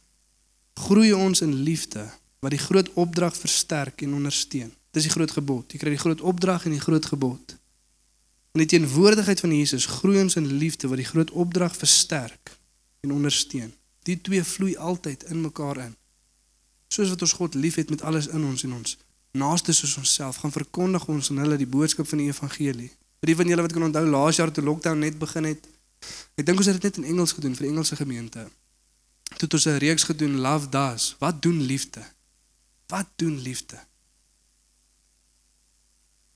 [0.74, 2.09] groei ons in liefde
[2.40, 4.72] wat die groot opdrag versterk en ondersteun.
[4.90, 5.72] Dis die groot gebod.
[5.72, 7.57] Jy kry die groot opdrag en die groot gebod.
[8.57, 12.57] In die teenwoordigheid van Jesus groei ons in liefde wat die groot opdrag versterk
[13.05, 13.70] en ondersteun.
[14.09, 15.94] Die twee vloei altyd in mekaar in.
[16.90, 18.96] Soos wat ons God liefhet met alles in ons en ons
[19.33, 22.88] naaste soos onsself, gaan verkondig ons aan hulle die boodskap van die evangelie.
[23.20, 25.68] Vir die van julle wat kan onthou laas jaar toe lockdown net begin het,
[26.40, 28.48] ek dink ons het dit net in Engels gedoen vir die Engelse gemeente.
[29.37, 31.14] Toe het ons 'n reeks gedoen Love Does.
[31.20, 32.03] Wat doen liefde?
[32.90, 33.79] Wat doen liefde?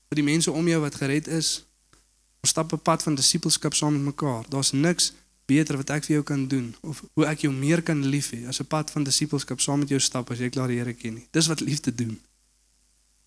[0.07, 1.65] Vir die mense om jou wat gered is,
[2.39, 4.45] ons stap 'n pad van disippelskap saam met mekaar.
[4.49, 5.13] Daar's niks
[5.45, 8.47] beter wat ek vir jou kan doen of hoe ek jou meer kan lief hê
[8.47, 11.13] as 'n pad van disippelskap saam met jou stap as jy klaar die Here ken
[11.13, 11.27] nie.
[11.31, 12.21] Dis wat liefde doen.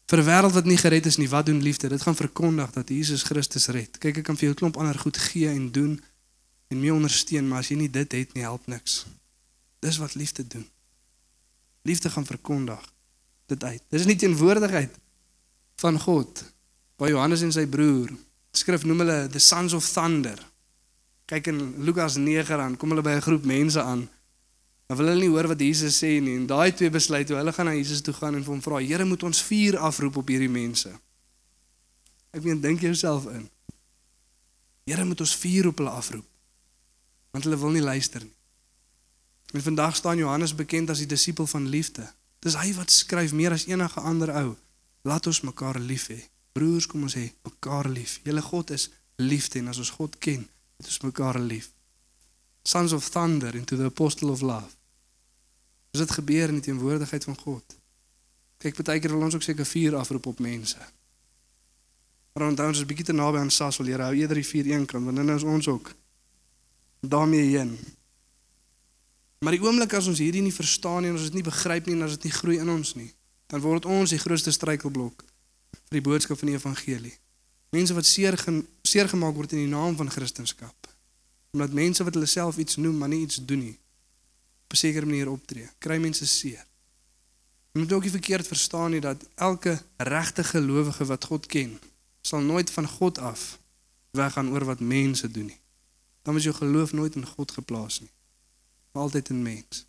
[0.07, 1.89] Vir 'n wêreld wat nie gered is nie, wat doen liefde?
[1.89, 3.99] Dit gaan verkondig dat Jesus Christus red.
[3.99, 6.01] Kyk, ek kan vir jou 'n klomp ander goed gee en doen
[6.69, 9.07] en mee ondersteun, maar as jy nie dit het nie, help niks.
[9.81, 10.69] Dis wat liefde doen.
[11.83, 12.98] Liefde gaan verkondig
[13.49, 13.83] dit uit.
[13.91, 14.95] Dis nie teenwoordigheid
[15.83, 16.45] van God.
[16.99, 18.11] By Johannes en sy broer,
[18.53, 20.39] skrif noem hulle the sons of thunder.
[21.29, 24.09] Kyk in Lukas 9 dan kom hulle by 'n groep mense aan
[24.89, 27.53] Dan wil hulle nie hoor wat Jesus sê nie en daai twee besluit hoe hulle
[27.53, 30.29] gaan na Jesus toe gaan en vir hom vra: "Here, moet ons vuur afroep op
[30.33, 30.89] hierdie mense?"
[32.33, 33.51] Ek meen, dink jouself in.
[34.85, 36.25] Here, moet ons vuur op hulle afroep?
[37.31, 38.33] Want hulle wil nie luister nie.
[39.53, 42.09] En vandag staan Johannes bekend as die disipel van liefde.
[42.45, 44.55] Dis hy wat skryf meer as enige ander ou.
[45.09, 46.19] Laat ons mekaar lief hê.
[46.55, 48.19] Broers, kom ons hê mekaar lief.
[48.27, 50.47] Julle God is liefde en as ons God ken,
[50.79, 51.73] het ons mekaar lief.
[52.63, 54.77] Sons of thunder into the apostle of love.
[55.91, 57.77] Dis dit gebeur in die teenwoordigheid van God.
[58.59, 60.79] Kyk, baie keer wil ons ook seker vuur afroep op mense.
[62.35, 64.69] Maar onthou ons is bietjie te naby aan Sas, wil jy hou eerder die vuur
[64.71, 65.93] een kant, want dan is ons ook
[67.01, 67.73] daarmee heen.
[69.39, 71.95] Maar die oomblik as ons hierdie nie verstaan nie en ons dit nie begryp nie
[71.95, 73.11] en as dit nie groei in ons nie,
[73.47, 75.25] dan word ons die grootste struikelblok
[75.89, 77.15] vir die boodskap van die evangelie.
[77.71, 78.37] Mense wat seer
[78.83, 80.73] seer gemaak word in die naam van Christendom.
[81.53, 83.77] Omdat mense wat hulle self iets noem, maar nie iets doen nie
[84.69, 85.69] op 'n sekere manier optree.
[85.79, 86.67] Kry mense seer.
[87.73, 91.81] Jy moet ook nie verkeerd verstaan nie dat elke regte gelowige wat God ken,
[92.21, 93.59] sal nooit van God af
[94.11, 95.61] weggaan oor wat mense doen nie.
[96.23, 98.11] Dan is jou geloof nooit in God geplaas nie.
[98.99, 99.85] Altyd in mens.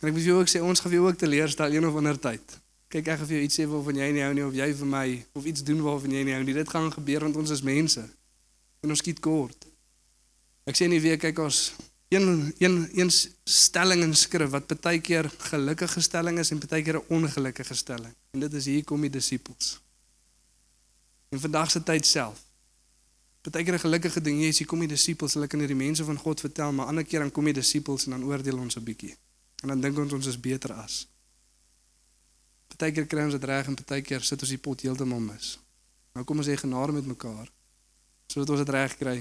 [0.00, 2.54] En ek wil jou ook sê ons gaan jou ook teleurstel een of ander tyd.
[2.88, 4.88] Kyk ek gaan vir jou iets sê waarvan jy nie hou nie of jy vir
[4.88, 6.54] my of iets doen waarvan jy nie hou nie.
[6.56, 8.04] Dit gaan gebeur want ons is mense.
[8.80, 9.66] En ons skiet kort.
[10.68, 11.60] Ek sê nie weer kyk ons
[12.08, 13.10] een een een
[13.44, 18.14] stelling in skrif wat baie keer gelukkige stelling is en baie keer 'n ongelukkige stelling.
[18.32, 19.80] En dit is hier kom die disippels.
[21.28, 22.47] In vandag se tyd self.
[23.50, 26.16] Baie keer 'n gelukkige ding, jy sien kom die disippels, hulle kan hierdie mense van
[26.16, 29.16] God vertel, maar ander keer dan kom die disippels en dan oordeel ons 'n bietjie.
[29.62, 31.08] En dan dink ons ons is beter as.
[32.78, 35.58] Baie keer kry ons dit reg en baie keer sit ons die pot heeltemal mis.
[36.14, 37.48] Nou kom ons hê genade met mekaar
[38.28, 39.16] sodat ons dit reg kry.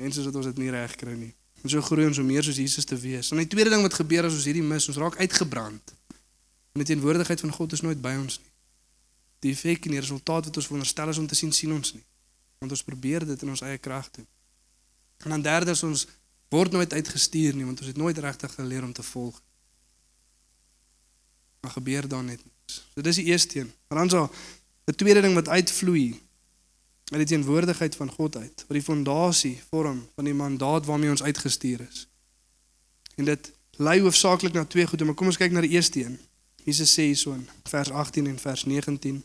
[0.00, 1.34] Mense sodat ons dit nie reg kry nie.
[1.62, 3.30] En so groei ons om meer soos Jesus te wees.
[3.30, 5.92] En die tweede ding wat gebeur as ons hierdie mis, ons raak uitgebrand.
[6.72, 8.52] En die teenwoordigheid van God is nooit by ons nie.
[9.44, 12.04] Die effek en die resultaat wat ons veronderstel is om te sien, sien ons nie.
[12.58, 14.26] Want ons probeer dit in ons eie krag doen.
[15.18, 16.06] En dan derde is ons
[16.48, 19.42] word nooit uitgestuur nie, want ons het nooit regtig geleer om te volg.
[21.60, 22.44] Maar gebeur dan net.
[22.66, 23.72] So dis die eerste een.
[23.88, 24.30] Maar dan so
[24.84, 26.20] 'n tweede ding wat uitvloei
[27.04, 31.22] uit die teenwoordigheid van God uit, wat die fondasie vorm van die mandaat waarmee ons
[31.22, 32.08] uitgestuur is.
[33.16, 36.18] En dit lei hoofsaaklik na twee goede, maar kom ons kyk na die eerste een.
[36.64, 39.24] Jesus sê hierso in vers 18 en vers 19.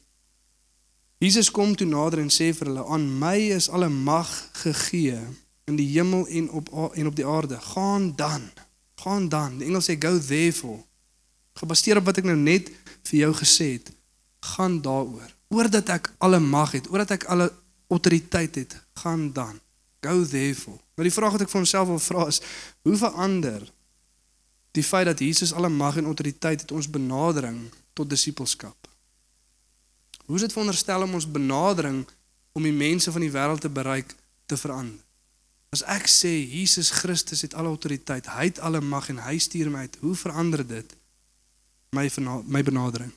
[1.24, 5.20] Jesus kom toe nader en sê vir hulle: "Aan my is alle mag gegee
[5.64, 7.60] in die hemel en op en op die aarde.
[7.62, 8.50] Gaan dan.
[8.96, 10.84] Gaan dan." Die engel sê go therefore.
[11.54, 12.72] Gebaseer op wat ek nou net
[13.08, 13.92] vir jou gesê het,
[14.40, 15.32] gaan daaroor.
[15.48, 17.52] Oordat ek alle mag het, oordat ek alle
[17.88, 19.60] autoriteit het, gaan dan.
[20.02, 20.80] Go therefore.
[20.96, 22.42] Maar die vraag wat ek vir onsself wil vra is,
[22.84, 23.64] hoe verander
[24.74, 28.83] die feit dat Jesus alle mag en autoriteit het ons benadering tot disippelskap?
[30.26, 32.08] Hoe is dit veronderstel om ons benadering
[32.52, 35.02] om die mense van die wêreld te bereik te verander?
[35.74, 39.72] As ek sê Jesus Christus het alle autoriteit, hy het alle mag en hy stuur
[39.74, 40.96] my uit, hoe verander dit
[41.94, 42.06] my
[42.46, 43.12] my benadering?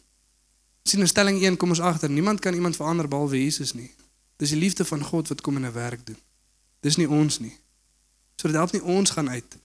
[0.87, 3.91] Sien in stelling 1 kom ons agter, niemand kan iemand verander behalwe Jesus nie.
[4.37, 6.19] Dis die liefde van God wat kom in 'n werk doen.
[6.81, 7.57] Dis nie ons nie.
[8.37, 9.57] So dit help nie ons gaan uit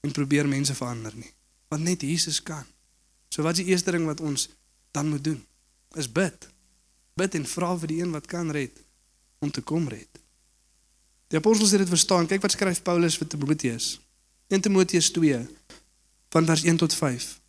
[0.00, 1.32] en probeer mense verander nie.
[1.68, 2.64] Want net Jesus kan.
[3.28, 4.48] So wat is die eerste ding wat ons
[4.90, 5.46] dan moet doen?
[5.94, 6.48] Is bid.
[7.16, 8.76] Bid en vra vir die een wat kan red
[9.40, 10.20] om te kom red.
[11.32, 12.28] Die apostels het dit verstaan.
[12.28, 13.96] Kyk wat skryf Paulus vir Timoteus.
[14.52, 15.40] 1 Timoteus 2
[16.34, 17.40] van vers 1 tot 5.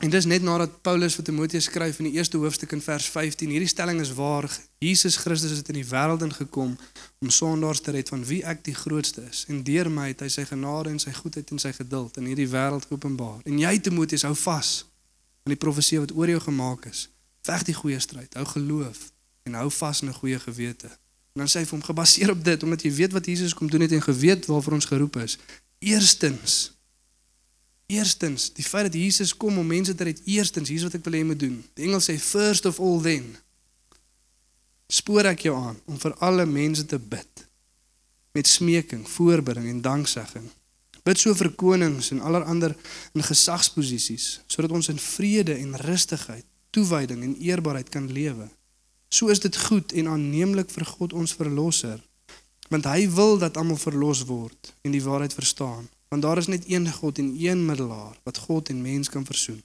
[0.00, 3.50] En dis net nadat Paulus vir Timoteus skryf in die eerste hoofstuk in vers 15.
[3.52, 4.46] Hierdie stelling is waar
[4.78, 6.76] Jesus Christus het in die wêreld ingekom
[7.20, 9.46] om sondaars te red van wie ek die grootste is.
[9.48, 12.48] En deur my het hy sy genade en sy goedheid en sy geduld in hierdie
[12.48, 13.40] wêreld geopenbaar.
[13.44, 14.74] En jy Timoteus hou vas
[15.44, 17.08] aan die profesie wat oor jou gemaak is.
[17.42, 19.10] Veg die goeie stryd, hou geloof
[19.48, 20.90] en hou vas in 'n goeie gewete.
[21.32, 23.70] En dan sê hy vir hom gebaseer op dit omdat jy weet wat Jesus kom
[23.70, 25.38] doen het en geweet waarvoor ons geroep is.
[25.78, 26.72] Eerstens
[27.90, 31.16] Eerstens, die feit dat Jesus kom om mense te red, eerstens, hier's wat ek wil
[31.16, 31.56] hê jy moet doen.
[31.74, 33.32] Die Engels sê first of all then.
[34.86, 37.46] Spoor ek jou aan om vir alle mense te bid
[38.36, 40.46] met smeking, voorbidding en danksegging.
[41.02, 42.70] Bid so vir konings en allerlei
[43.16, 48.48] in gesagsposisies sodat ons in vrede en rustigheid, toewyding en eerbaarheid kan lewe.
[49.08, 51.98] So is dit goed en aanneemlik vir God ons verlosser,
[52.70, 55.88] want hy wil dat almal verlos word en die waarheid verstaan.
[56.10, 59.62] Want daar is net een God en een middelaar wat God en mens kan versoen.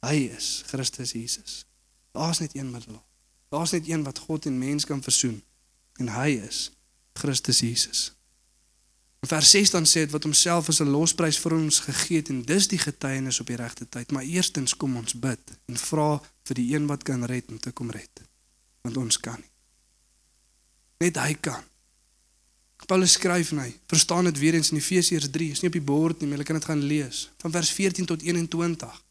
[0.00, 1.64] Hy is Christus Jesus.
[2.12, 3.04] Daar's net een middelaar.
[3.48, 5.42] Daar's net een wat God en mens kan versoen
[6.00, 6.70] en hy is
[7.12, 8.12] Christus Jesus.
[9.26, 12.42] Vers 6 dan sê dit wat homself as 'n losprys vir ons gegee het en
[12.42, 14.10] dis die getuienis op die regte tyd.
[14.10, 17.70] Maar eerstens kom ons bid en vra vir die een wat kan red om te
[17.70, 18.22] kom red
[18.82, 19.50] want ons kan nie.
[20.98, 21.62] Net hy kan.
[22.86, 25.86] Paulus skryf en hy verstaan dit weer eens in Efesiërs 3, is nie op die
[25.86, 29.02] bord nie, maar jy kan dit gaan lees van vers 14 tot 21.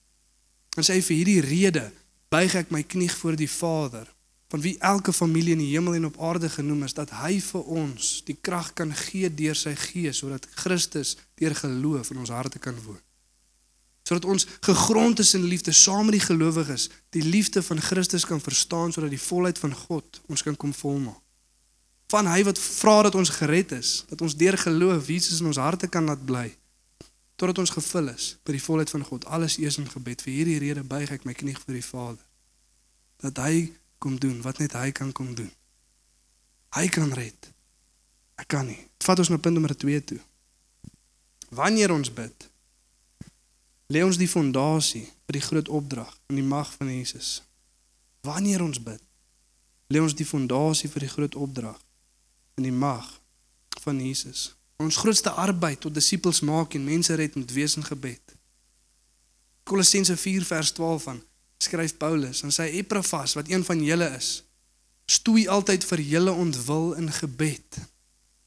[0.78, 1.92] En sê vir hierdie rede
[2.30, 4.12] buig ek my knie voor die Vader
[4.52, 7.70] van wie elke familie in die hemel en op aarde genoem is dat hy vir
[7.82, 12.60] ons die krag kan gee deur sy gees sodat Christus deur geloof in ons harte
[12.60, 13.00] kan woon
[14.04, 18.42] sodat ons gegrond is in liefde saam met die gelowiges die liefde van Christus kan
[18.42, 21.20] verstaan sodat die volheid van God ons kan kom volmaak.
[22.12, 25.62] Van hy wat vra dat ons gered is, dat ons deur geloof Jesus in ons
[25.62, 26.50] harte kan laat bly
[27.40, 29.24] totdat ons gevul is by die volheid van God.
[29.26, 30.20] Alles eers in gebed.
[30.22, 32.28] Vir hierdie rede buig ek my knie voor die Vader
[33.22, 35.52] dat hy kom doen wat net hy kan kom doen.
[36.74, 37.52] Hy kan red.
[38.42, 38.80] Ek kan nie.
[39.06, 40.20] Vat ons na punt nommer 2 toe.
[41.54, 42.48] Wanneer ons bid,
[43.92, 47.42] lê ons die fondasie vir die groot opdrag in die mag van Jesus.
[48.26, 49.02] Wanneer ons bid,
[49.92, 51.78] lê ons die fondasie vir die groot opdrag
[52.58, 53.08] in die mag
[53.84, 54.54] van Jesus.
[54.82, 58.38] Ons grootste arbeid tot disippels maak en mense red met wees in gebed.
[59.68, 61.22] Kolossense 4 vers 12 van
[61.62, 64.42] skryf Paulus en sê Epaphras wat een van julle is,
[65.06, 67.82] stoei altyd vir julle ontwil in gebed.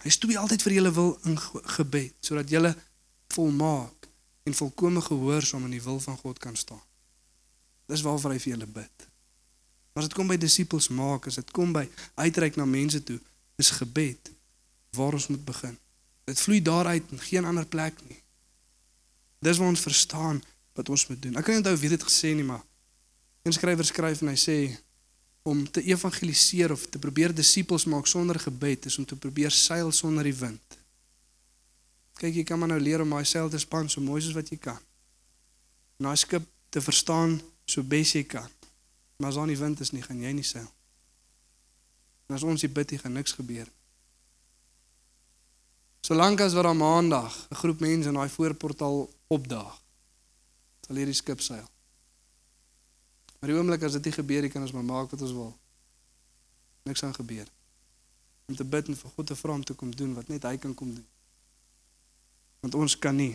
[0.04, 1.38] Hy stoei altyd vir julle wil in
[1.76, 2.74] gebed sodat julle
[3.34, 4.08] volmaak
[4.44, 6.82] en volkome gehoorsaam in die wil van God kan staan.
[7.88, 9.08] Dis waarvoor hy vir julle bid.
[9.92, 11.84] Maar as dit kom by disippels maak, as dit kom by
[12.18, 13.20] uitreik na mense toe,
[13.60, 14.32] is gebed
[14.96, 15.76] waar ons moet begin.
[16.24, 18.18] Dit vloei daaruit en geen ander plek nie.
[19.44, 20.42] Dis waar ons verstaan
[20.74, 21.36] wat ons moet doen.
[21.38, 22.64] Ek kan nie onthou wie dit gesê nie, maar
[23.44, 24.58] 'n skrywer skryf en hy sê
[25.44, 29.92] om te evangeliseer of te probeer disippels maak sonder gebed is om te probeer seil
[29.92, 30.78] sonder die wind.
[32.16, 34.48] Kyk, jy kan maar nou leer om daai seil te span so mooi soos wat
[34.48, 34.80] jy kan.
[35.98, 37.36] En daai skip te verstaan
[37.68, 38.48] so bes jy kan.
[39.18, 40.70] Maar as daar nie wind is nie, gaan jy nie seil.
[42.28, 43.68] En as ons hier bid, gaan niks gebeur.
[46.04, 49.76] Solank as wat op maandag 'n groep mense in daai voorportaal opdaag,
[50.86, 51.73] sal hierdie skip seil.
[53.44, 55.50] Maar die oomblik as dit nie gebeur nie, kan ons maar maak wat ons wil.
[56.88, 57.44] Niks gaan gebeur.
[58.48, 60.54] Om te bid en vir God te vra om te kom doen wat net hy
[60.62, 61.04] kan kom doen
[62.64, 63.34] want ons kan nie.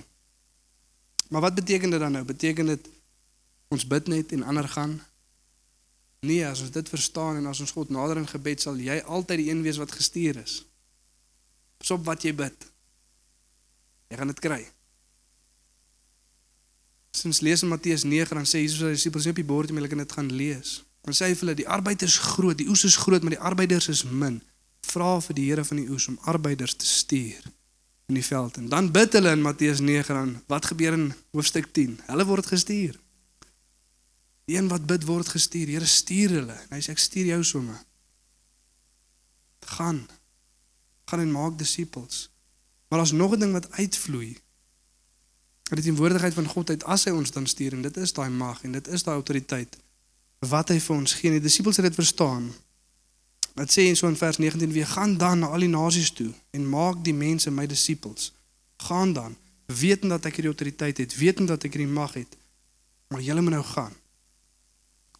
[1.30, 2.24] Maar wat beteken dit dan nou?
[2.26, 2.88] Beteken dit
[3.70, 4.96] ons bid net en ander gaan?
[6.26, 9.44] Nee, as ons dit verstaan en as ons God nader in gebed sal jy altyd
[9.44, 10.64] die een wees wat gestuur is.
[11.78, 12.66] Pas op wat jy bid.
[14.10, 14.64] Jy gaan dit kry.
[17.12, 19.80] Sins lees in Matteus 9 dan sê Jesus aan die disippels op die bord om
[19.80, 20.80] hulle kan dit gaan lees.
[21.02, 23.46] Dan sê hy vir hulle die arbeid is groot, die oes is groot, maar die
[23.52, 24.42] arbeiders is min.
[24.90, 27.50] Vra vir die Here van die oes om arbeiders te stuur
[28.10, 28.58] in die veld.
[28.58, 32.00] En dan bid hulle in Matteus 9 dan wat gebeur in hoofstuk 10?
[32.10, 32.98] Hulle word gestuur.
[34.50, 35.70] Die een wat bid word gestuur.
[35.70, 36.58] Here stuur hulle.
[36.70, 37.78] En hy sê ek stuur jou somme.
[39.78, 40.02] Gaan.
[41.10, 42.28] Gaan en maak disippels.
[42.90, 44.38] Maar daar's nog 'n ding wat uitvloei.
[45.70, 48.30] Dat die teenwoordigheid van God uit as hy ons dan stuur en dit is daai
[48.34, 49.78] mag en dit is daai autoriteit
[50.50, 51.32] wat hy vir ons gee.
[51.36, 52.48] Die disippels het dit verstaan.
[53.60, 56.68] Wat sê so in vers 19 weer gaan dan na al die nasies toe en
[56.70, 58.32] maak die mense my disippels.
[58.88, 59.36] Gaan dan
[59.68, 62.38] wetend dat ek hierdie autoriteit het, wetend dat ek hierdie mag het.
[63.12, 63.94] Maar julle moet nou gaan.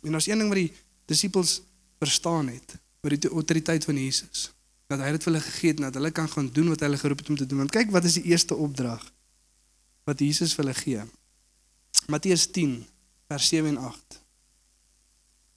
[0.08, 0.72] En as een ding wat die
[1.12, 1.60] disippels
[2.00, 4.50] verstaan het oor die autoriteit van Jesus,
[4.90, 6.88] Dat hy dit vir hulle gegee het en dat hulle kan gaan doen wat hy
[6.88, 7.62] hulle geroep het om te doen.
[7.62, 9.04] Want kyk wat is die eerste opdrag
[10.04, 11.02] wat Jesus vir hulle gee.
[12.08, 12.86] Matteus 10
[13.28, 14.22] vers 7 en 8.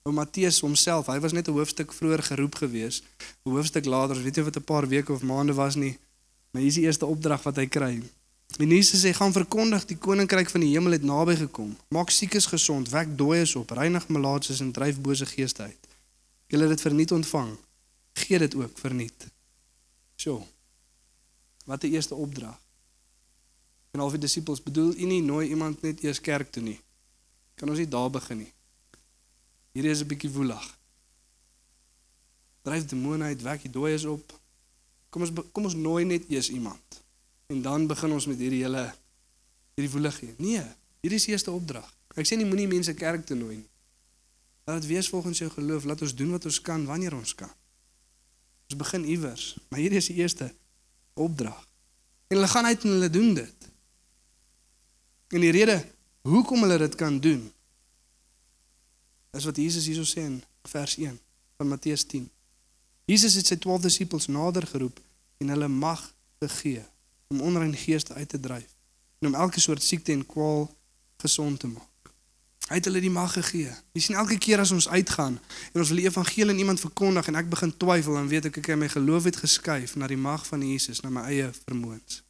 [0.02, 3.02] Ou Matteus homself, hy was net 'n hoofstuk vroeër geroep gewees.
[3.44, 5.98] 'n Hoofstuk later, weet jy wat 'n paar weke of maande was nie.
[6.50, 8.02] Maar hier is die eerste opdrag wat hy kry.
[8.58, 11.76] En Jesus sê gaan verkondig die koninkryk van die hemel het naby gekom.
[11.88, 15.88] Maak siekes gesond, wek dooies op, reinig malaatses en dryf bose geeste uit.
[16.46, 17.56] Julle het dit verniet ontvang.
[18.12, 19.26] Gee dit ook verniet.
[20.16, 20.46] So.
[21.64, 22.58] Wat 'n eerste opdrag.
[23.92, 26.78] En al die disippels bedoel u nie nooi iemand net eers kerk toe nie.
[27.60, 28.52] Kan ons nie daar begin nie.
[29.72, 30.78] Hierdie is 'n bietjie woelig.
[32.62, 34.40] Dryf demone uit, wek die dooies op.
[35.10, 37.02] Kom ons kom ons nooi net eers iemand.
[37.46, 38.94] En dan begin ons met hierdie hele
[39.74, 40.38] hierdie woeligheid.
[40.38, 40.62] Nee,
[41.00, 41.88] hierdie is die eerste opdrag.
[42.14, 43.68] Ek sê nie moenie mense kerk toe nooi nie.
[44.64, 47.50] Laat dit wees volgens jou geloof, laat ons doen wat ons kan wanneer ons kan.
[48.68, 50.54] Ons begin iewers, maar hierdie is die eerste
[51.14, 51.58] opdrag.
[52.28, 53.61] En hulle gaan uit en hulle doen dit.
[55.32, 55.78] En die rede
[56.28, 57.52] hoekom hulle dit kan doen
[59.32, 61.14] is wat Jesus hierso sê in vers 1
[61.56, 62.26] van Matteus 10.
[63.08, 64.98] Jesus het sy 12 disippels nader geroep
[65.40, 66.02] en hulle mag
[66.44, 66.82] gegee
[67.32, 68.68] om onrein geeste uit te dryf
[69.22, 70.66] en om elke soort siekte en kwaal
[71.24, 72.12] gesond te maak.
[72.68, 73.72] Hy het hulle die mag gegee.
[73.96, 75.38] Jy sien elke keer as ons uitgaan
[75.72, 78.60] en ons wil die evangelie aan iemand verkondig en ek begin twyfel dan weet ek
[78.60, 82.20] ek het my geloof het geskuif na die mag van Jesus, na my eie vermoëns.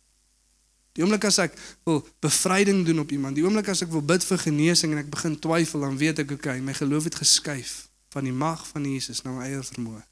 [0.93, 1.55] Die oomblik as ek
[1.89, 5.11] wil bevryding doen op iemand, die oomblik as ek wil bid vir genesing en ek
[5.13, 9.23] begin twyfel dan weet ek okay, my geloof het geskuif van die mag van Jesus
[9.25, 10.03] na my eie vermoë.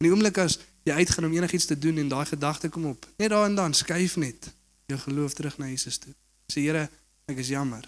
[0.00, 3.06] En die oomblik as jy uitgaan om enigiets te doen en daai gedagte kom op.
[3.20, 4.50] Net daar en dan skuif net
[4.88, 6.12] jou geloof terug na Jesus toe.
[6.52, 6.88] Sê Here,
[7.28, 7.84] ek is jammer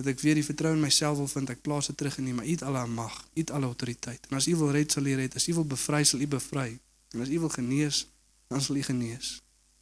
[0.00, 1.50] dat ek weer die vertroue in myself wil vind.
[1.52, 4.26] Ek plaas dit terug in U, maar U het alle mag, U het alle autoriteit.
[4.30, 5.34] En as U wil red, sal U red.
[5.36, 6.70] As U wil bevry, sal U bevry.
[7.12, 8.06] En as U wil genees,
[8.48, 9.34] dan sal U genees.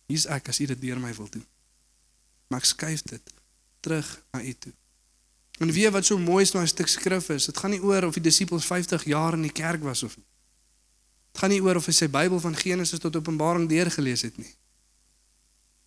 [0.09, 1.45] Hier's ek as U dit deur my wil doen.
[2.49, 3.35] Maar ek skuif dit
[3.85, 4.73] terug na U toe.
[5.59, 8.05] En weet wat so mooi is nou 'n stuk skrif is, dit gaan nie oor
[8.05, 10.27] of die disippels 50 jaar in die kerk was of nie.
[11.33, 14.55] Dit gaan nie oor of hy sy Bybel van Genesis tot Openbaring deurgelees het nie.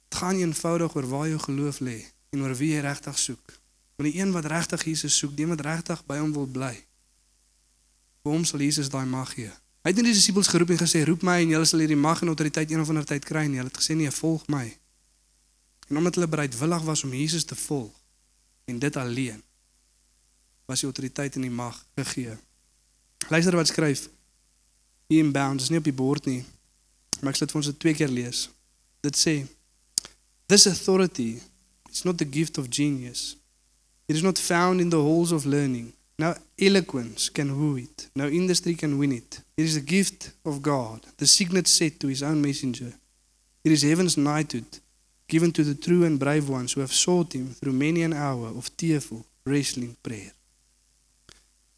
[0.10, 3.60] Dit gaan eenvoudig oor waar jou geloof lê en oor wie jy regtig soek.
[3.96, 6.86] Want die een wat regtig Jesus soek, die wat regtig by hom wil bly.
[8.24, 9.52] Vir hom sal Jesus daai mag gee.
[9.82, 12.22] Hy het nie die disippels geroep en gesê roep my en julle sal hierdie mag
[12.22, 13.58] en autoriteit een of ander tyd kry nie.
[13.58, 14.68] Hulle het gesê nee, volg my.
[15.90, 17.96] En omdat hulle bereidwillig was om Jesus te volg
[18.70, 19.42] en dit alleen
[20.70, 22.38] was die autoriteit en die mag gegee.
[23.28, 24.06] Luister wat skryf
[25.08, 26.44] hier in Bounds, is nie op die bord nie.
[27.20, 28.46] Maar ek sal dit vir ons twee keer lees.
[29.04, 29.36] Dit sê
[30.52, 31.42] This authority
[31.92, 33.38] is not the gift of genius.
[34.08, 35.94] It is not found in the halls of learning.
[36.18, 38.10] No eloquence can woo it.
[38.16, 39.42] No industry can win it.
[39.62, 42.94] It is a gift of God, the signet set to his own messenger.
[43.64, 44.80] It is heaven's knighthood,
[45.28, 48.48] given to the true and brave ones who have sought him through many an hour
[48.48, 50.32] of tearful, wrestling prayer.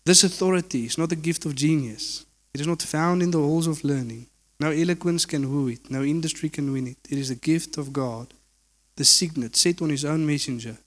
[0.06, 2.26] This authority is not a gift of genius.
[2.54, 4.28] It is not found in the halls of learning.
[4.62, 5.91] No eloquence can woo it.
[5.91, 7.00] No industry can win it.
[7.10, 8.34] It is a gift of God,
[8.96, 10.78] the signet set on his own messenger.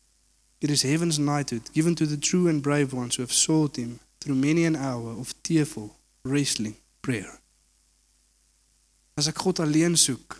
[0.62, 4.00] It is heaven's knighthood given to the true and brave ones who have sought him
[4.18, 7.30] through many an hour of tearful, wrestling prayer.
[9.16, 10.36] As ek God alleen soek,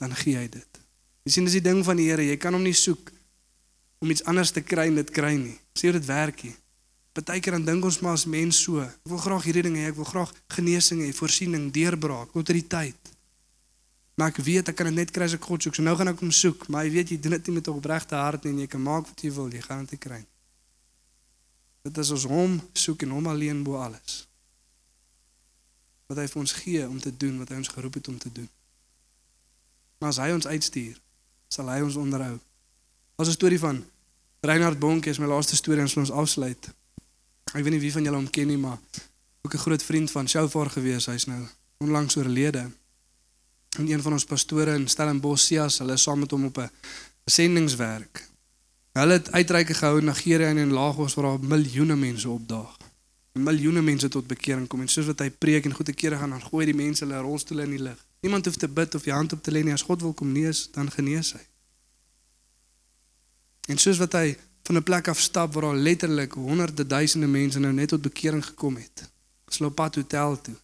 [0.00, 0.80] dan gee hy dit.
[1.24, 3.10] Jy sien dis die ding van die Here, jy kan hom nie soek
[4.04, 5.56] om iets anders te kry en dit kry nie.
[5.76, 6.52] Sê hoe dit werk nie.
[7.14, 9.98] Partykeer dan dink ons maar as mens so, ek wil graag hierdie ding hê, ek
[10.00, 13.12] wil graag genesing hê, voorsiening, deurbraak, autoriteit.
[14.18, 15.78] Maar ek weet ek kan dit net kry as ek God soek.
[15.78, 17.78] So nou gaan ek hom soek, maar jy weet jy doen dit nie met 'n
[17.78, 20.20] opregte hart nie en jy kan maak wat jy wil, jy gaan dit nie kry
[20.20, 20.32] nie.
[21.84, 24.26] Dit is ons hom soek en hom alleen bo alles.
[26.06, 28.32] Wat hy vir ons gee om te doen wat hy ons geroep het om te
[28.32, 28.48] doen.
[29.98, 31.00] Maar as hy ons uitstuur,
[31.48, 32.38] sal hy ons onderhou.
[33.16, 33.84] As 'n storie van
[34.40, 36.68] Reinhard Bonke is my laaste storie en ons afsluit.
[37.54, 38.78] Ek weet nie wie van julle hom ken nie, maar
[39.42, 41.06] ook 'n groot vriend van Shofar gewees.
[41.06, 41.46] Hy's nou
[41.78, 42.70] onlangs oorlede.
[43.78, 46.70] En een van ons pastore in Stellenbosch, Sias, hulle saam met hom op 'n
[47.24, 48.28] sendingswerk.
[48.92, 52.83] Hulle het uitreike gehou in Nigerië en in Lagos waar daar miljoene mense opdaag.
[53.34, 56.42] Miljoene mense tot bekering kom en soos wat hy preek en goeie kere gaan dan
[56.42, 57.98] gooi die mense hulle rolstoele in die lug.
[58.22, 60.30] Niemand hoef te bid of die hand op te lê nie as God wil kom
[60.32, 61.42] nees, dan genees hy.
[63.74, 67.58] En soos wat hy van 'n plek af stap waar al letterlik honderde duisende mense
[67.58, 69.10] nou net tot bekering gekom het.
[69.48, 70.54] Slopat Hotel toe.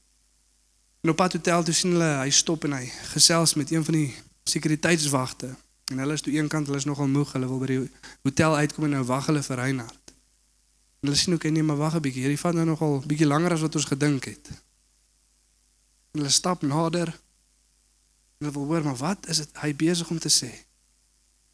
[1.00, 3.94] En op pad hotel toe sien hulle hy stop en hy gesels met een van
[3.94, 4.14] die
[4.44, 5.54] sekuriteitswagte.
[5.90, 7.80] En hulle is toe een kant hulle is nogal moeg, hulle wil by die
[8.22, 9.99] hotel uitkom en nou wag hulle vir Reinhard.
[11.00, 13.60] Hulle sien ook nee, maar wag 'n bietjie, hierdie vat nou nogal bietjie langer as
[13.60, 14.48] wat ons gedink het.
[16.12, 17.08] En hulle stap nader.
[17.08, 20.50] En hulle wil hoor, maar wat is dit hy besig om te sê?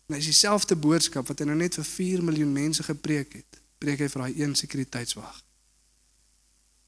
[0.06, 3.60] En hy is dieselfde boodskap wat hy nou net vir 4 miljoen mense gepreek het.
[3.78, 5.42] Preek hy vir daai een sekuriteitswag.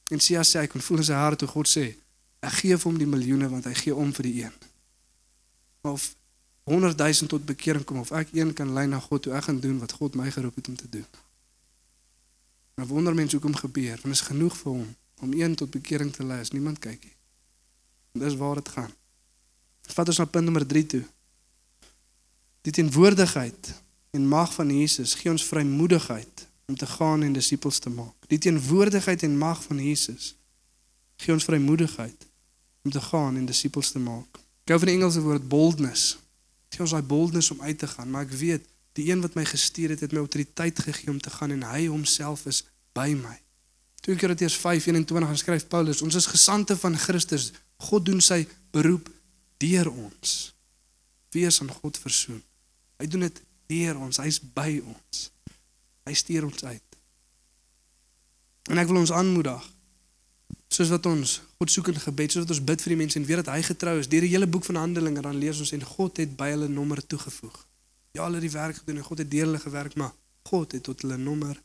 [0.08, 1.96] En Sia sê hy kon voel in sy hart hoe God sê,
[2.40, 4.54] ek gee vir hom die miljoene want hy gee om vir die een.
[5.82, 6.14] Maar of
[6.68, 9.60] 100 000 tot bekering kom of ek een kan lei na God toe ek gaan
[9.60, 11.06] doen wat God my geroep het om te doen.
[12.78, 16.22] Dan wonder mense hoekom gebeur, want is genoeg vir hom om een tot bekering te
[16.22, 17.16] lei as niemand kyk nie.
[18.22, 18.92] Dis waar dit gaan.
[19.88, 21.00] Vat ons na punt nommer 3 toe.
[22.62, 23.72] Die teenwoordigheid
[24.14, 28.14] en mag van Jesus gee ons vrymoedigheid om te gaan en disippels te maak.
[28.30, 30.36] Die teenwoordigheid en mag van Jesus
[31.16, 32.26] gee ons vrymoedigheid
[32.86, 34.38] om te gaan en disippels te maak.
[34.68, 36.14] Ek hou van die Engelse woord boldness.
[36.70, 39.44] Gee ons daai boldness om uit te gaan, maar ek weet die een wat my
[39.44, 42.64] gestuur het, het my autoriteit gegee om te gaan en hy homself is
[42.96, 43.36] by my.
[44.00, 47.52] 2 Korintiërs 5:21 skryf Paulus, ons is gesande van Christus.
[47.76, 49.10] God doen sy beroep
[49.56, 50.54] deur ons.
[51.30, 52.42] Wees aan God versoen.
[52.98, 54.16] Hy doen dit deur ons.
[54.16, 55.30] Hy's by ons.
[56.08, 56.96] Hy stuur ons uit.
[58.72, 59.66] En ek wil ons aanmoedig
[60.68, 63.24] soos wat ons God soek in gebed, soos wat ons bid vir die mense en
[63.26, 64.08] weet dat hy getrou is.
[64.10, 67.00] Deur die hele boek van Handelinge dan lees ons en God het by hulle nommer
[67.04, 67.67] toegevoeg.
[68.16, 70.12] Ja, hulle het die werk gedoen en God het deur hulle gewerk, maar
[70.48, 71.60] God het tot hulle nommer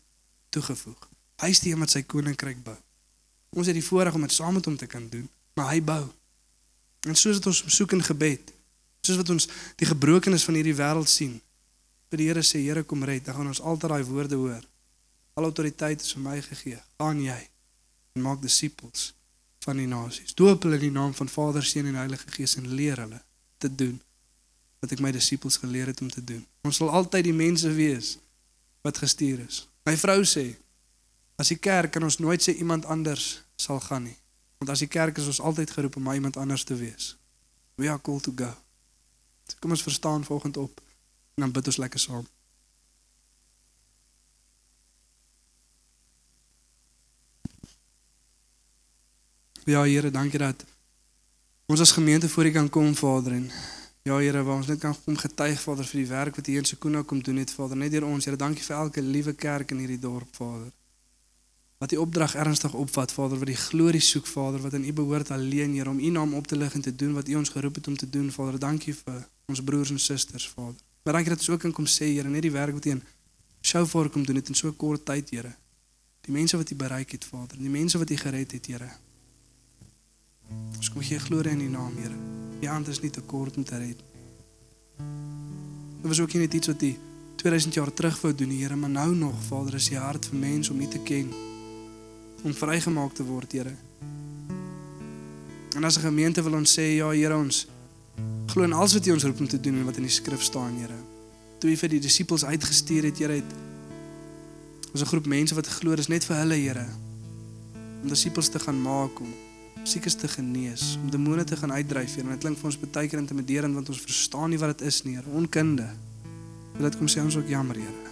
[0.49, 1.07] toegevoeg.
[1.41, 2.75] Hy is die een wat sy koninkryk bou.
[3.53, 5.25] Ons het die voorreg om dit saam met hom te kan doen,
[5.57, 6.03] maar hy bou.
[7.07, 8.53] En soos wat ons soek in gebed,
[9.03, 9.47] soos wat ons
[9.79, 11.39] die gebrokenis van hierdie wêreld sien,
[12.09, 14.63] vir die Here sê, Here kom red, dan gaan ons altyd daai woorde hoor.
[15.33, 16.79] Al autoriteit is vir my gegee.
[17.01, 17.39] Gaan jy
[18.13, 19.11] en maak disippels
[19.65, 20.35] van die nasies.
[20.37, 23.21] Doop hulle in die naam van Vader, Seun en Heilige Gees en leer hulle
[23.57, 23.97] te doen
[24.83, 26.41] wat ek my disippels geleer het om te doen.
[26.67, 28.17] Ons sal altyd die mense wees
[28.83, 29.61] wat gestuur is.
[29.87, 30.49] My vrou sê
[31.39, 34.17] as die kerk kan ons nooit sê iemand anders sal gaan nie.
[34.59, 37.13] Want as die kerk is ons altyd geroep om iemand anders te wees.
[37.79, 38.51] We are called to go.
[39.47, 40.81] So kom ons verstaan volgende op
[41.35, 42.27] en dan bid ons lekker saam.
[49.63, 50.65] Ja Here, dankie dat
[51.71, 53.47] ons as gemeente voor U kan kom Vader en
[54.03, 56.65] ja Here, waar ons net kan kom getuig Vader vir die werk wat U in
[56.67, 58.25] Sekuna kom doen het Vader, net deur ons.
[58.25, 60.71] Here, dankie vir elke liewe kerk in hierdie dorp Vader.
[61.79, 65.31] Wat die opdrag ernstig opvat Vader, wat die glorie soek Vader, wat aan U behoort
[65.31, 67.79] alleen Here om U naam op te lig en te doen wat U ons geroep
[67.79, 68.59] het om te doen Vader.
[68.59, 70.83] Dankie vir ons broers en susters Vader.
[71.03, 73.03] Maar dankie dat ons ook kan kom sê Here, net die werk wat U in
[73.63, 75.55] Shofar kom doen het in so kort tyd Here.
[76.27, 78.91] Die mense wat U bereik het Vader, die mense wat U gered het Here.
[80.75, 82.32] Ons kom gee glorie in U naam, Here.
[82.63, 83.99] U hand is nie te kort om te red.
[86.01, 86.95] Dit was ook nie iets wat U
[87.35, 90.71] 2000 jaar terug wou doen, Here, maar nou nog, Vader, is U hart vir mense
[90.71, 91.31] om U te ken.
[92.43, 93.75] Om vrygemaak te word, Here.
[95.75, 97.67] En as 'n gemeente wil ons sê, ja, Here, ons
[98.45, 100.41] glo in alles wat U ons roep om te doen en wat in die skrif
[100.41, 100.99] staan, Here.
[101.59, 103.53] Toe U vir die disippels uitgestuur het, Here, het
[104.91, 106.87] ons 'n groep mense wat glo, dis net vir hulle, Here.
[108.03, 109.33] Om disippels te gaan maak om
[109.83, 112.27] siekes te genees, om demone te gaan uitdryf, Here.
[112.27, 115.03] En dit klink vir ons baie keer intimiderend want ons verstaan nie wat dit is
[115.03, 115.29] nie, Here.
[115.35, 115.89] Onkunde.
[116.77, 118.11] Wil dit kom sê ons ook jammer, Here.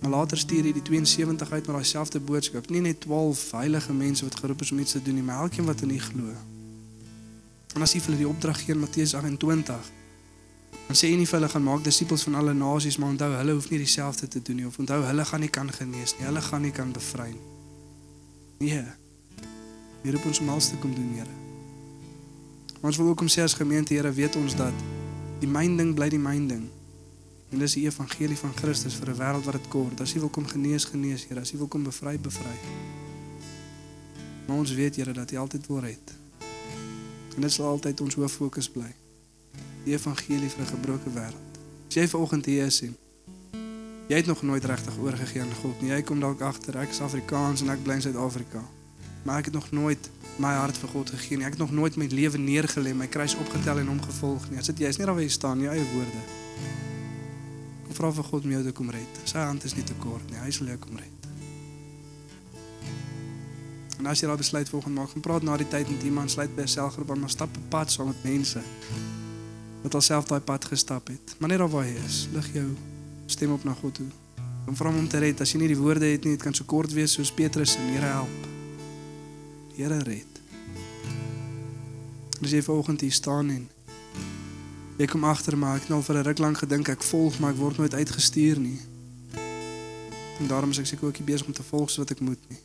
[0.00, 2.68] Maar later stuur hy die 72 uit met daai selfde boodskap.
[2.70, 5.64] Nie net 12 heilige mense wat geroep is om iets te doen nie, maar elkeen
[5.64, 6.34] wat in U glo.
[7.76, 9.88] En as hy vir hulle die opdrag gee in Matteus 28,
[10.86, 13.56] dan sê hy nie vir hulle gaan maak disippels van alle nasies, maar onthou hulle
[13.56, 16.44] hoef nie dieselfde te doen nie of onthou hulle gaan nie kan genees nie, hulle
[16.44, 17.42] gaan nie kan bevry nie.
[18.60, 19.05] Nee.
[20.06, 21.32] Hier roep ons om alles te kom doen, Here.
[22.80, 24.84] Ons wil ook kom sê as gemeente, Here, weet ons dat
[25.40, 26.68] die myn ding bly die myn ding.
[27.50, 30.00] En dis die evangelie van Christus vir 'n wêreld wat dit kort.
[30.00, 31.40] As jy wil kom genees, genees, Here.
[31.40, 32.54] As jy wil kom bevry, bevry.
[34.46, 36.14] Maar ons weet, Here, dat jy altyd wil red.
[37.34, 38.94] En dit sal altyd ons hoof fokus bly.
[39.84, 41.58] Die evangelie vir 'n gebroke wêreld.
[41.88, 42.96] As jy vanoggend hier is en
[44.08, 45.90] jy het nog nooit regtig oorgegee aan God nie.
[45.90, 48.75] Jy kom dalk agter ek is Afrikaans en ek bly in Suid-Afrika.
[49.26, 51.46] Maar ek het nog nooit my hart vir God gegee nie.
[51.48, 54.60] Ek het nog nooit my lewe neergelê, my kruis opgetel en hom gevolg nie.
[54.62, 56.22] As dit jy is nie daar waar jy staan, jou eie woorde.
[57.88, 59.20] Kom vra vir God om jou te kom red.
[59.26, 60.38] Sy hand is nie te kort nie.
[60.44, 61.26] Hy sal jou kom red.
[63.98, 66.54] En as jy daai besluit volgende maak, gaan praat na die tyd met iemand, sluit
[66.54, 68.60] by 'n selgroep aan, maar stap 'n pad saam met mense
[69.82, 71.34] wat alself daai pad gestap het.
[71.38, 72.76] Maar net daar waar jy is, lig jou
[73.26, 74.06] stem op na God toe.
[74.66, 75.40] Kom vra hom om te red.
[75.40, 77.82] As jy nie die woorde het nie, dit kan so kort wees soos Petrus en
[77.94, 78.55] Here help.
[79.76, 80.26] Here red.
[82.40, 83.66] As jy vanoggend hier staan en
[84.96, 87.52] jy kom agter maar ek het nou vir 'n ruk lank gedink ek volg, maar
[87.52, 88.80] ek word nooit uitgestuur nie.
[90.40, 92.40] En daarom is ek seker ook nie besig om te volg so wat ek moet
[92.48, 92.58] nie.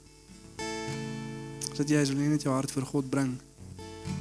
[1.76, 3.40] Sodat jy as jy net jou hart voor God bring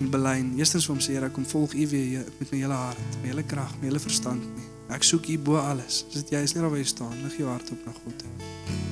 [0.01, 0.59] en belyn.
[0.59, 3.43] Eerstens vir hom sê Here, kom volg U weer met my hele hart, my hele
[3.43, 4.67] krag, my hele verstand nie.
[4.89, 6.05] Ek soek U bo alles.
[6.11, 8.90] Sodat jy is net daar waar jy staan, lig jou hart op na God toe.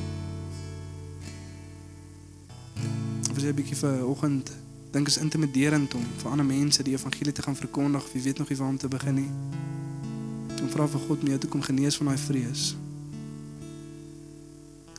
[3.38, 4.50] As jy 'n bietjie vir oggend
[4.90, 8.38] dink is intimiderend om vir ander mense die evangelie te gaan verkondig, of jy weet
[8.38, 9.30] nog nie waar om te begin nie.
[10.58, 12.74] Kom vra vir God om jou toe kom genees van daai vrees.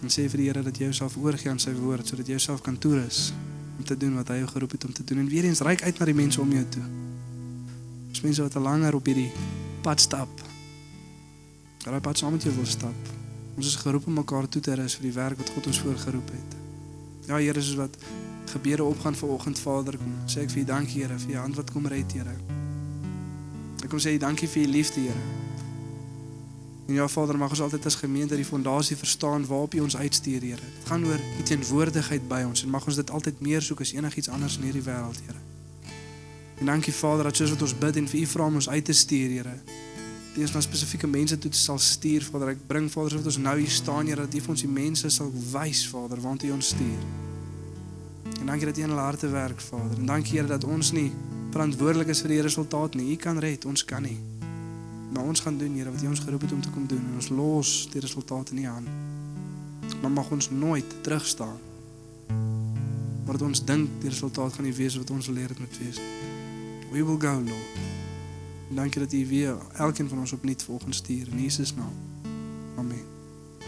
[0.01, 2.61] En sê vir die Here dat jy jouself oorgee aan sy woord sodat jy jouself
[2.61, 3.33] kan toerus
[3.77, 5.17] om te doen wat hy jou geroep het om te doen.
[5.17, 6.85] En weer eens reik uit na die mense om jou toe.
[8.07, 9.31] Ons mense wat al langer op hierdie
[9.81, 10.31] pad stap.
[11.83, 13.11] Hy pad saam met jou wil stap.
[13.57, 16.31] Ons is geroep om mekaar toe te rus vir die werk wat God ons voorgeroep
[16.31, 16.59] het.
[17.29, 17.97] Ja Here, soos wat
[18.49, 21.71] gebede opgaan vanoggend Vader, kom sê ek vir U dankie Here vir U hand wat
[21.71, 22.33] kom red Here.
[23.83, 25.23] Ek kom sê dankie vir U liefde Here.
[26.89, 30.41] En ja Vader, mag ons altyd as gemeente die fondasie verstaan waarop U ons uitstuur
[30.41, 30.71] Here.
[30.79, 33.93] Dit gaan oor U teenwoordigheid by ons en mag ons dit altyd meer soek as
[33.93, 35.37] enigiets anders in hierdie wêreld Here.
[36.59, 38.93] En dankie Vader dat wat ons bid en vir U vra om ons uit te
[38.93, 39.55] stuur Here.
[40.33, 42.55] Dis na spesifieke mense toe te sal stuur Vader.
[42.57, 45.09] Ek bring Vader sodat ons nou hier staan Here dat U vir ons die mense
[45.13, 47.28] sal wys Vader waant U ons stuur.
[48.39, 49.97] En dankie dat U in hulle harte werk, Vader.
[49.97, 51.11] En dankie Here dat ons nie
[51.51, 53.11] verantwoordelik is vir die resultaat nie.
[53.11, 54.17] U kan red, ons kan nie.
[55.13, 57.15] Maar ons gaan doen, Here, wat U ons geroep het om te kom doen en
[57.15, 58.87] ons los die resultate nie aan.
[60.01, 61.57] Maar mag ons nooit terugstaan.
[63.25, 66.01] Wat ons dink die resultaat gaan nie wees wat ons leer dit moet wees.
[66.91, 67.77] We will go, Lord.
[68.69, 71.93] En dankie dat U weer elkeen van ons opnuut volgens stuur in Jesus naam.
[72.77, 73.18] Amen.